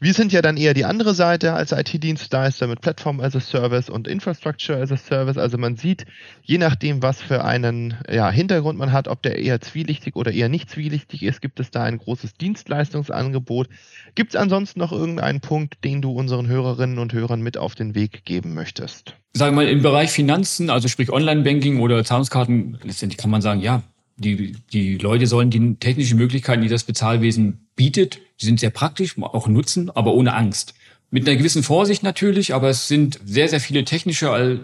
Wir 0.02 0.14
sind 0.14 0.32
ja 0.32 0.40
dann 0.40 0.56
eher 0.56 0.72
die 0.72 0.86
andere 0.86 1.12
Seite 1.12 1.52
als 1.52 1.72
IT-Dienstleister 1.72 2.66
mit 2.66 2.80
Platform 2.80 3.20
as 3.20 3.36
a 3.36 3.40
Service 3.40 3.90
und 3.90 4.08
Infrastructure 4.08 4.80
as 4.80 4.90
a 4.90 4.96
Service. 4.96 5.36
Also 5.36 5.58
man 5.58 5.76
sieht, 5.76 6.06
je 6.42 6.56
nachdem, 6.56 7.02
was 7.02 7.20
für 7.20 7.44
einen 7.44 7.98
ja, 8.10 8.30
Hintergrund 8.30 8.78
man 8.78 8.92
hat, 8.92 9.08
ob 9.08 9.22
der 9.22 9.38
eher 9.38 9.60
zwielichtig 9.60 10.16
oder 10.16 10.32
eher 10.32 10.48
nicht 10.48 10.70
zwielichtig 10.70 11.22
ist, 11.22 11.42
gibt 11.42 11.60
es 11.60 11.70
da 11.70 11.82
ein 11.82 11.98
großes 11.98 12.32
Dienstleistungsangebot. 12.32 13.68
Gibt 14.14 14.34
es 14.34 14.40
ansonsten 14.40 14.80
noch 14.80 14.92
irgendeinen 14.92 15.42
Punkt, 15.42 15.84
den 15.84 16.00
du 16.00 16.12
unseren 16.12 16.48
Hörerinnen 16.48 16.98
und 16.98 17.12
Hörern 17.12 17.42
mit 17.42 17.58
auf 17.58 17.74
den 17.74 17.94
Weg 17.94 18.24
geben 18.24 18.54
möchtest? 18.54 19.16
Sagen 19.34 19.54
wir 19.54 19.64
mal, 19.64 19.68
im 19.68 19.82
Bereich 19.82 20.12
Finanzen, 20.12 20.70
also 20.70 20.88
sprich 20.88 21.12
Online-Banking 21.12 21.78
oder 21.78 22.02
Zahlungskarten, 22.06 22.78
letztendlich 22.84 23.18
kann 23.18 23.30
man 23.30 23.42
sagen, 23.42 23.60
ja, 23.60 23.82
die, 24.20 24.52
die 24.72 24.98
Leute 24.98 25.26
sollen 25.26 25.50
die 25.50 25.76
technischen 25.76 26.18
Möglichkeiten, 26.18 26.62
die 26.62 26.68
das 26.68 26.84
Bezahlwesen 26.84 27.66
bietet, 27.74 28.20
die 28.40 28.46
sind 28.46 28.60
sehr 28.60 28.70
praktisch, 28.70 29.16
auch 29.18 29.48
nutzen, 29.48 29.90
aber 29.90 30.14
ohne 30.14 30.34
Angst. 30.34 30.74
Mit 31.10 31.26
einer 31.26 31.36
gewissen 31.36 31.62
Vorsicht 31.62 32.02
natürlich, 32.02 32.54
aber 32.54 32.68
es 32.68 32.86
sind 32.86 33.18
sehr, 33.24 33.48
sehr 33.48 33.60
viele 33.60 33.84
technische, 33.84 34.60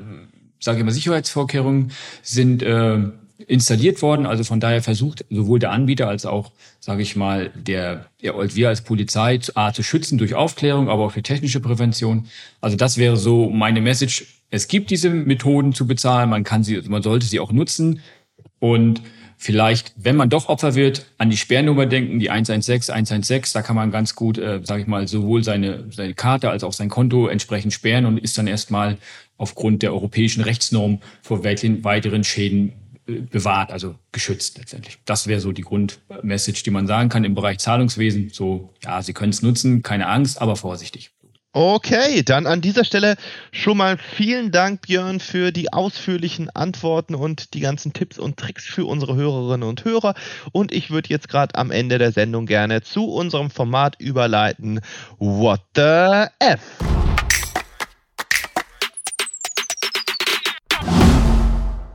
sage 0.60 0.78
ich 0.78 0.84
mal, 0.84 0.90
Sicherheitsvorkehrungen 0.90 1.92
sind 2.22 2.62
äh, 2.62 2.98
installiert 3.46 4.02
worden. 4.02 4.26
Also 4.26 4.44
von 4.44 4.60
daher 4.60 4.82
versucht 4.82 5.24
sowohl 5.30 5.58
der 5.58 5.72
Anbieter 5.72 6.08
als 6.08 6.26
auch, 6.26 6.52
sage 6.78 7.02
ich 7.02 7.16
mal, 7.16 7.50
der, 7.54 8.06
ja, 8.20 8.34
wir 8.54 8.68
als 8.68 8.82
Polizei 8.82 9.40
A, 9.54 9.72
zu 9.72 9.82
schützen 9.82 10.18
durch 10.18 10.34
Aufklärung, 10.34 10.88
aber 10.88 11.06
auch 11.06 11.12
für 11.12 11.22
technische 11.22 11.60
Prävention. 11.60 12.26
Also 12.60 12.76
das 12.76 12.98
wäre 12.98 13.16
so 13.16 13.48
meine 13.50 13.80
Message 13.80 14.42
Es 14.50 14.68
gibt 14.68 14.90
diese 14.90 15.10
Methoden 15.10 15.72
zu 15.72 15.86
bezahlen, 15.86 16.30
man 16.30 16.44
kann 16.44 16.62
sie, 16.62 16.80
man 16.86 17.02
sollte 17.02 17.26
sie 17.26 17.40
auch 17.40 17.52
nutzen 17.52 18.00
und 18.60 19.02
vielleicht, 19.36 19.92
wenn 19.96 20.16
man 20.16 20.30
doch 20.30 20.48
Opfer 20.48 20.74
wird, 20.74 21.06
an 21.18 21.30
die 21.30 21.36
Sperrnummer 21.36 21.86
denken, 21.86 22.18
die 22.18 22.30
116, 22.30 22.94
116, 22.94 23.58
da 23.58 23.62
kann 23.62 23.76
man 23.76 23.90
ganz 23.90 24.14
gut, 24.14 24.38
äh, 24.38 24.60
sage 24.62 24.82
ich 24.82 24.88
mal, 24.88 25.06
sowohl 25.06 25.44
seine, 25.44 25.84
seine 25.90 26.14
Karte 26.14 26.50
als 26.50 26.64
auch 26.64 26.72
sein 26.72 26.88
Konto 26.88 27.28
entsprechend 27.28 27.72
sperren 27.72 28.06
und 28.06 28.18
ist 28.18 28.38
dann 28.38 28.46
erstmal 28.46 28.98
aufgrund 29.36 29.82
der 29.82 29.92
europäischen 29.92 30.42
Rechtsnorm 30.42 31.00
vor 31.22 31.44
weiteren 31.44 32.24
Schäden 32.24 32.72
äh, 33.06 33.20
bewahrt, 33.20 33.72
also 33.72 33.96
geschützt 34.12 34.58
letztendlich. 34.58 34.98
Das 35.04 35.26
wäre 35.26 35.40
so 35.40 35.52
die 35.52 35.62
Grundmessage, 35.62 36.62
die 36.64 36.70
man 36.70 36.86
sagen 36.86 37.08
kann 37.08 37.24
im 37.24 37.34
Bereich 37.34 37.58
Zahlungswesen. 37.58 38.30
So, 38.30 38.72
ja, 38.82 39.02
Sie 39.02 39.12
können 39.12 39.30
es 39.30 39.42
nutzen, 39.42 39.82
keine 39.82 40.08
Angst, 40.08 40.40
aber 40.40 40.56
vorsichtig. 40.56 41.10
Okay, 41.58 42.22
dann 42.22 42.46
an 42.46 42.60
dieser 42.60 42.84
Stelle 42.84 43.16
schon 43.50 43.78
mal 43.78 43.96
vielen 43.96 44.50
Dank, 44.50 44.82
Björn, 44.82 45.20
für 45.20 45.52
die 45.52 45.72
ausführlichen 45.72 46.50
Antworten 46.50 47.14
und 47.14 47.54
die 47.54 47.60
ganzen 47.60 47.94
Tipps 47.94 48.18
und 48.18 48.36
Tricks 48.36 48.66
für 48.66 48.84
unsere 48.84 49.16
Hörerinnen 49.16 49.66
und 49.66 49.82
Hörer. 49.82 50.12
Und 50.52 50.70
ich 50.70 50.90
würde 50.90 51.08
jetzt 51.08 51.30
gerade 51.30 51.54
am 51.54 51.70
Ende 51.70 51.96
der 51.96 52.12
Sendung 52.12 52.44
gerne 52.44 52.82
zu 52.82 53.06
unserem 53.10 53.48
Format 53.48 53.98
überleiten. 53.98 54.82
What 55.16 55.62
the 55.74 56.26
F? 56.40 56.60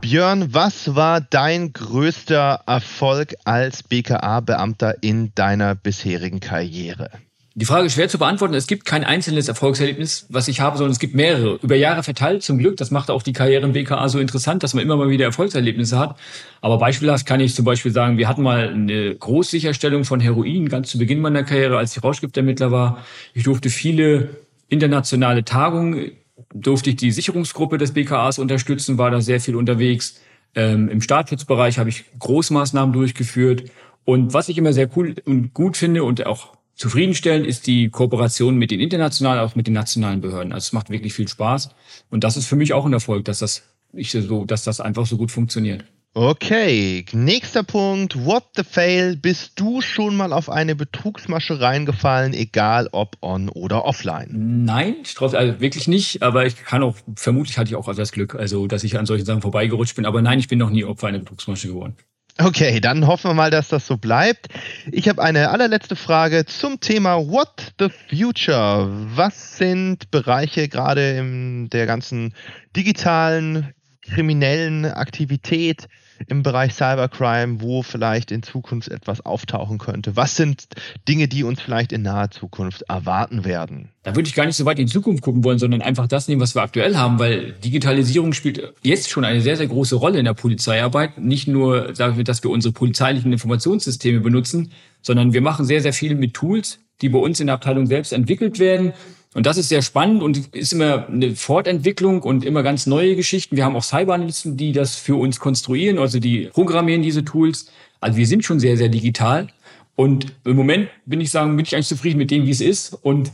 Björn, 0.00 0.52
was 0.52 0.96
war 0.96 1.20
dein 1.20 1.72
größter 1.72 2.64
Erfolg 2.66 3.36
als 3.44 3.84
BKA-Beamter 3.84 5.04
in 5.04 5.32
deiner 5.36 5.76
bisherigen 5.76 6.40
Karriere? 6.40 7.10
Die 7.54 7.66
Frage 7.66 7.86
ist 7.86 7.92
schwer 7.92 8.08
zu 8.08 8.18
beantworten. 8.18 8.54
Es 8.54 8.66
gibt 8.66 8.86
kein 8.86 9.04
einzelnes 9.04 9.46
Erfolgserlebnis, 9.46 10.26
was 10.30 10.48
ich 10.48 10.60
habe, 10.60 10.78
sondern 10.78 10.92
es 10.92 10.98
gibt 10.98 11.14
mehrere. 11.14 11.58
Über 11.62 11.76
Jahre 11.76 12.02
verteilt, 12.02 12.42
zum 12.42 12.56
Glück. 12.56 12.78
Das 12.78 12.90
macht 12.90 13.10
auch 13.10 13.22
die 13.22 13.34
Karriere 13.34 13.66
im 13.66 13.72
BKA 13.72 14.08
so 14.08 14.18
interessant, 14.18 14.62
dass 14.62 14.72
man 14.72 14.82
immer 14.82 14.96
mal 14.96 15.10
wieder 15.10 15.26
Erfolgserlebnisse 15.26 15.98
hat. 15.98 16.18
Aber 16.62 16.78
beispielhaft 16.78 17.26
kann 17.26 17.40
ich 17.40 17.54
zum 17.54 17.66
Beispiel 17.66 17.92
sagen, 17.92 18.16
wir 18.16 18.26
hatten 18.26 18.42
mal 18.42 18.70
eine 18.70 19.14
Großsicherstellung 19.14 20.04
von 20.04 20.20
Heroin 20.20 20.70
ganz 20.70 20.90
zu 20.90 20.98
Beginn 20.98 21.20
meiner 21.20 21.42
Karriere, 21.42 21.76
als 21.76 21.94
ich 21.94 22.02
Rauschgiftermittler 22.02 22.70
war. 22.70 23.04
Ich 23.34 23.42
durfte 23.42 23.68
viele 23.68 24.30
internationale 24.68 25.44
Tagungen, 25.44 26.12
durfte 26.54 26.88
ich 26.88 26.96
die 26.96 27.10
Sicherungsgruppe 27.10 27.76
des 27.76 27.92
BKAs 27.92 28.38
unterstützen, 28.38 28.96
war 28.96 29.10
da 29.10 29.20
sehr 29.20 29.40
viel 29.40 29.56
unterwegs. 29.56 30.22
Ähm, 30.54 30.88
Im 30.88 31.02
Staatsschutzbereich 31.02 31.78
habe 31.78 31.90
ich 31.90 32.04
Großmaßnahmen 32.18 32.94
durchgeführt. 32.94 33.64
Und 34.06 34.32
was 34.32 34.48
ich 34.48 34.56
immer 34.56 34.72
sehr 34.72 34.88
cool 34.96 35.16
und 35.26 35.52
gut 35.52 35.76
finde 35.76 36.02
und 36.02 36.24
auch 36.24 36.56
zufriedenstellend 36.74 37.46
ist 37.46 37.66
die 37.66 37.90
Kooperation 37.90 38.56
mit 38.56 38.70
den 38.70 38.80
internationalen, 38.80 39.40
auch 39.40 39.54
mit 39.54 39.66
den 39.66 39.74
nationalen 39.74 40.20
Behörden. 40.20 40.52
Also 40.52 40.66
es 40.66 40.72
macht 40.72 40.90
wirklich 40.90 41.14
viel 41.14 41.28
Spaß. 41.28 41.70
Und 42.10 42.24
das 42.24 42.36
ist 42.36 42.46
für 42.46 42.56
mich 42.56 42.72
auch 42.72 42.86
ein 42.86 42.92
Erfolg, 42.92 43.24
dass 43.24 43.38
das, 43.38 43.62
ich 43.92 44.10
so, 44.10 44.44
dass 44.44 44.64
das 44.64 44.80
einfach 44.80 45.06
so 45.06 45.16
gut 45.16 45.30
funktioniert. 45.30 45.84
Okay, 46.14 47.06
nächster 47.12 47.62
Punkt. 47.62 48.26
What 48.26 48.44
the 48.56 48.64
fail? 48.64 49.16
Bist 49.16 49.58
du 49.58 49.80
schon 49.80 50.14
mal 50.14 50.34
auf 50.34 50.50
eine 50.50 50.76
Betrugsmasche 50.76 51.58
reingefallen, 51.62 52.34
egal 52.34 52.90
ob 52.92 53.16
on 53.22 53.48
oder 53.48 53.86
offline? 53.86 54.28
Nein, 54.66 54.96
ich 55.02 55.14
traue 55.14 55.38
also 55.38 55.60
wirklich 55.60 55.88
nicht, 55.88 56.22
aber 56.22 56.44
ich 56.44 56.56
kann 56.56 56.82
auch, 56.82 56.96
vermutlich 57.16 57.56
hatte 57.56 57.70
ich 57.70 57.76
auch 57.76 57.88
etwas 57.88 58.12
Glück, 58.12 58.34
also 58.34 58.66
dass 58.66 58.84
ich 58.84 58.98
an 58.98 59.06
solchen 59.06 59.24
Sachen 59.24 59.40
vorbeigerutscht 59.40 59.96
bin. 59.96 60.04
Aber 60.04 60.20
nein, 60.20 60.38
ich 60.38 60.48
bin 60.48 60.58
noch 60.58 60.68
nie 60.68 60.84
Opfer 60.84 61.06
einer 61.06 61.18
Betrugsmasche 61.18 61.68
geworden. 61.68 61.96
Okay, 62.38 62.80
dann 62.80 63.06
hoffen 63.06 63.30
wir 63.30 63.34
mal, 63.34 63.50
dass 63.50 63.68
das 63.68 63.86
so 63.86 63.98
bleibt. 63.98 64.48
Ich 64.90 65.08
habe 65.08 65.22
eine 65.22 65.50
allerletzte 65.50 65.96
Frage 65.96 66.46
zum 66.46 66.80
Thema 66.80 67.18
What 67.18 67.74
the 67.78 67.88
Future. 68.08 68.88
Was 69.14 69.58
sind 69.58 70.10
Bereiche 70.10 70.68
gerade 70.68 71.10
in 71.12 71.68
der 71.68 71.86
ganzen 71.86 72.34
digitalen 72.74 73.74
kriminellen 74.02 74.86
Aktivität 74.86 75.88
im 76.28 76.42
Bereich 76.42 76.74
Cybercrime, 76.74 77.60
wo 77.60 77.82
vielleicht 77.82 78.30
in 78.30 78.42
Zukunft 78.42 78.88
etwas 78.88 79.24
auftauchen 79.24 79.78
könnte? 79.78 80.16
Was 80.16 80.36
sind 80.36 80.66
Dinge, 81.08 81.28
die 81.28 81.44
uns 81.44 81.60
vielleicht 81.60 81.92
in 81.92 82.02
naher 82.02 82.30
Zukunft 82.30 82.82
erwarten 82.82 83.44
werden? 83.44 83.90
Da 84.02 84.16
würde 84.16 84.28
ich 84.28 84.34
gar 84.34 84.46
nicht 84.46 84.56
so 84.56 84.64
weit 84.64 84.78
in 84.78 84.86
die 84.86 84.92
Zukunft 84.92 85.22
gucken 85.22 85.44
wollen, 85.44 85.58
sondern 85.58 85.80
einfach 85.80 86.08
das 86.08 86.26
nehmen, 86.26 86.40
was 86.40 86.54
wir 86.54 86.62
aktuell 86.62 86.96
haben, 86.96 87.18
weil 87.18 87.52
Digitalisierung 87.52 88.32
spielt 88.32 88.74
jetzt 88.82 89.10
schon 89.10 89.24
eine 89.24 89.40
sehr, 89.40 89.56
sehr 89.56 89.68
große 89.68 89.96
Rolle 89.96 90.18
in 90.18 90.24
der 90.24 90.34
Polizeiarbeit. 90.34 91.18
Nicht 91.18 91.46
nur, 91.46 91.94
sagen 91.94 92.16
wir, 92.16 92.24
dass 92.24 92.42
wir 92.42 92.50
unsere 92.50 92.72
polizeilichen 92.72 93.32
Informationssysteme 93.32 94.20
benutzen, 94.20 94.72
sondern 95.02 95.32
wir 95.32 95.40
machen 95.40 95.64
sehr, 95.64 95.80
sehr 95.80 95.92
viel 95.92 96.14
mit 96.14 96.34
Tools, 96.34 96.80
die 97.00 97.08
bei 97.08 97.18
uns 97.18 97.40
in 97.40 97.46
der 97.46 97.54
Abteilung 97.54 97.86
selbst 97.86 98.12
entwickelt 98.12 98.58
werden 98.58 98.92
und 99.34 99.46
das 99.46 99.56
ist 99.56 99.70
sehr 99.70 99.80
spannend 99.80 100.22
und 100.22 100.54
ist 100.54 100.72
immer 100.72 101.08
eine 101.08 101.34
Fortentwicklung 101.34 102.22
und 102.22 102.44
immer 102.44 102.62
ganz 102.62 102.86
neue 102.86 103.16
Geschichten. 103.16 103.56
Wir 103.56 103.64
haben 103.64 103.76
auch 103.76 103.82
Cyberanalysten, 103.82 104.56
die 104.56 104.72
das 104.72 104.96
für 104.96 105.16
uns 105.16 105.40
konstruieren, 105.40 105.98
also 105.98 106.18
die 106.18 106.50
programmieren 106.52 107.02
diese 107.02 107.24
Tools. 107.24 107.70
Also 108.00 108.18
wir 108.18 108.26
sind 108.26 108.44
schon 108.44 108.60
sehr, 108.60 108.76
sehr 108.76 108.88
digital. 108.88 109.48
Und 109.96 110.34
im 110.44 110.56
Moment 110.56 110.88
bin 111.06 111.20
ich 111.20 111.30
sagen, 111.30 111.56
bin 111.56 111.64
ich 111.64 111.74
eigentlich 111.74 111.88
zufrieden 111.88 112.18
mit 112.18 112.30
dem, 112.30 112.46
wie 112.46 112.50
es 112.50 112.60
ist. 112.60 112.94
Und 113.02 113.30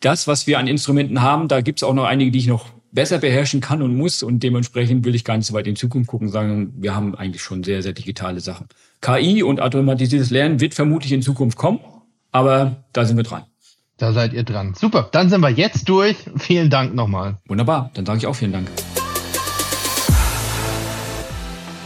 das, 0.00 0.26
was 0.26 0.46
wir 0.46 0.58
an 0.58 0.66
Instrumenten 0.66 1.22
haben, 1.22 1.48
da 1.48 1.62
gibt 1.62 1.78
es 1.78 1.84
auch 1.84 1.94
noch 1.94 2.04
einige, 2.04 2.30
die 2.30 2.38
ich 2.38 2.46
noch 2.46 2.68
besser 2.92 3.18
beherrschen 3.18 3.60
kann 3.60 3.80
und 3.80 3.96
muss. 3.96 4.22
Und 4.22 4.42
dementsprechend 4.42 5.04
will 5.04 5.14
ich 5.14 5.24
gar 5.24 5.36
nicht 5.36 5.46
so 5.46 5.54
weit 5.54 5.66
in 5.66 5.76
Zukunft 5.76 6.08
gucken, 6.10 6.28
sagen, 6.28 6.74
wir 6.76 6.94
haben 6.94 7.14
eigentlich 7.14 7.42
schon 7.42 7.64
sehr, 7.64 7.82
sehr 7.82 7.92
digitale 7.92 8.40
Sachen. 8.40 8.66
KI 9.00 9.42
und 9.42 9.60
automatisiertes 9.60 10.30
Lernen 10.30 10.60
wird 10.60 10.74
vermutlich 10.74 11.12
in 11.12 11.22
Zukunft 11.22 11.56
kommen, 11.56 11.80
aber 12.30 12.84
da 12.92 13.04
sind 13.04 13.16
wir 13.16 13.24
dran. 13.24 13.44
Da 13.96 14.12
seid 14.12 14.32
ihr 14.32 14.42
dran. 14.42 14.74
Super, 14.74 15.08
dann 15.12 15.30
sind 15.30 15.40
wir 15.40 15.50
jetzt 15.50 15.88
durch. 15.88 16.16
Vielen 16.36 16.68
Dank 16.68 16.94
nochmal. 16.94 17.36
Wunderbar, 17.46 17.90
dann 17.94 18.04
sage 18.04 18.18
ich 18.18 18.26
auch 18.26 18.34
vielen 18.34 18.52
Dank. 18.52 18.68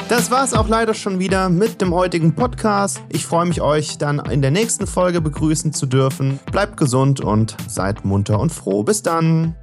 Das 0.09 0.31
war's 0.31 0.55
auch 0.55 0.69
leider 0.69 0.95
schon 0.95 1.19
wieder 1.19 1.51
mit 1.51 1.83
dem 1.83 1.93
heutigen 1.93 2.35
Podcast. 2.35 3.03
Ich 3.11 3.27
freue 3.27 3.45
mich, 3.45 3.61
euch 3.61 3.99
dann 3.99 4.21
in 4.21 4.41
der 4.41 4.51
nächsten 4.51 4.87
Folge 4.87 5.21
begrüßen 5.21 5.75
zu 5.75 5.85
dürfen. 5.85 6.41
Bleibt 6.51 6.79
gesund 6.79 7.21
und 7.21 7.55
seid 7.69 8.07
munter 8.07 8.41
und 8.41 8.51
froh. 8.51 8.83
Bis 8.83 9.03
dann. 9.03 9.55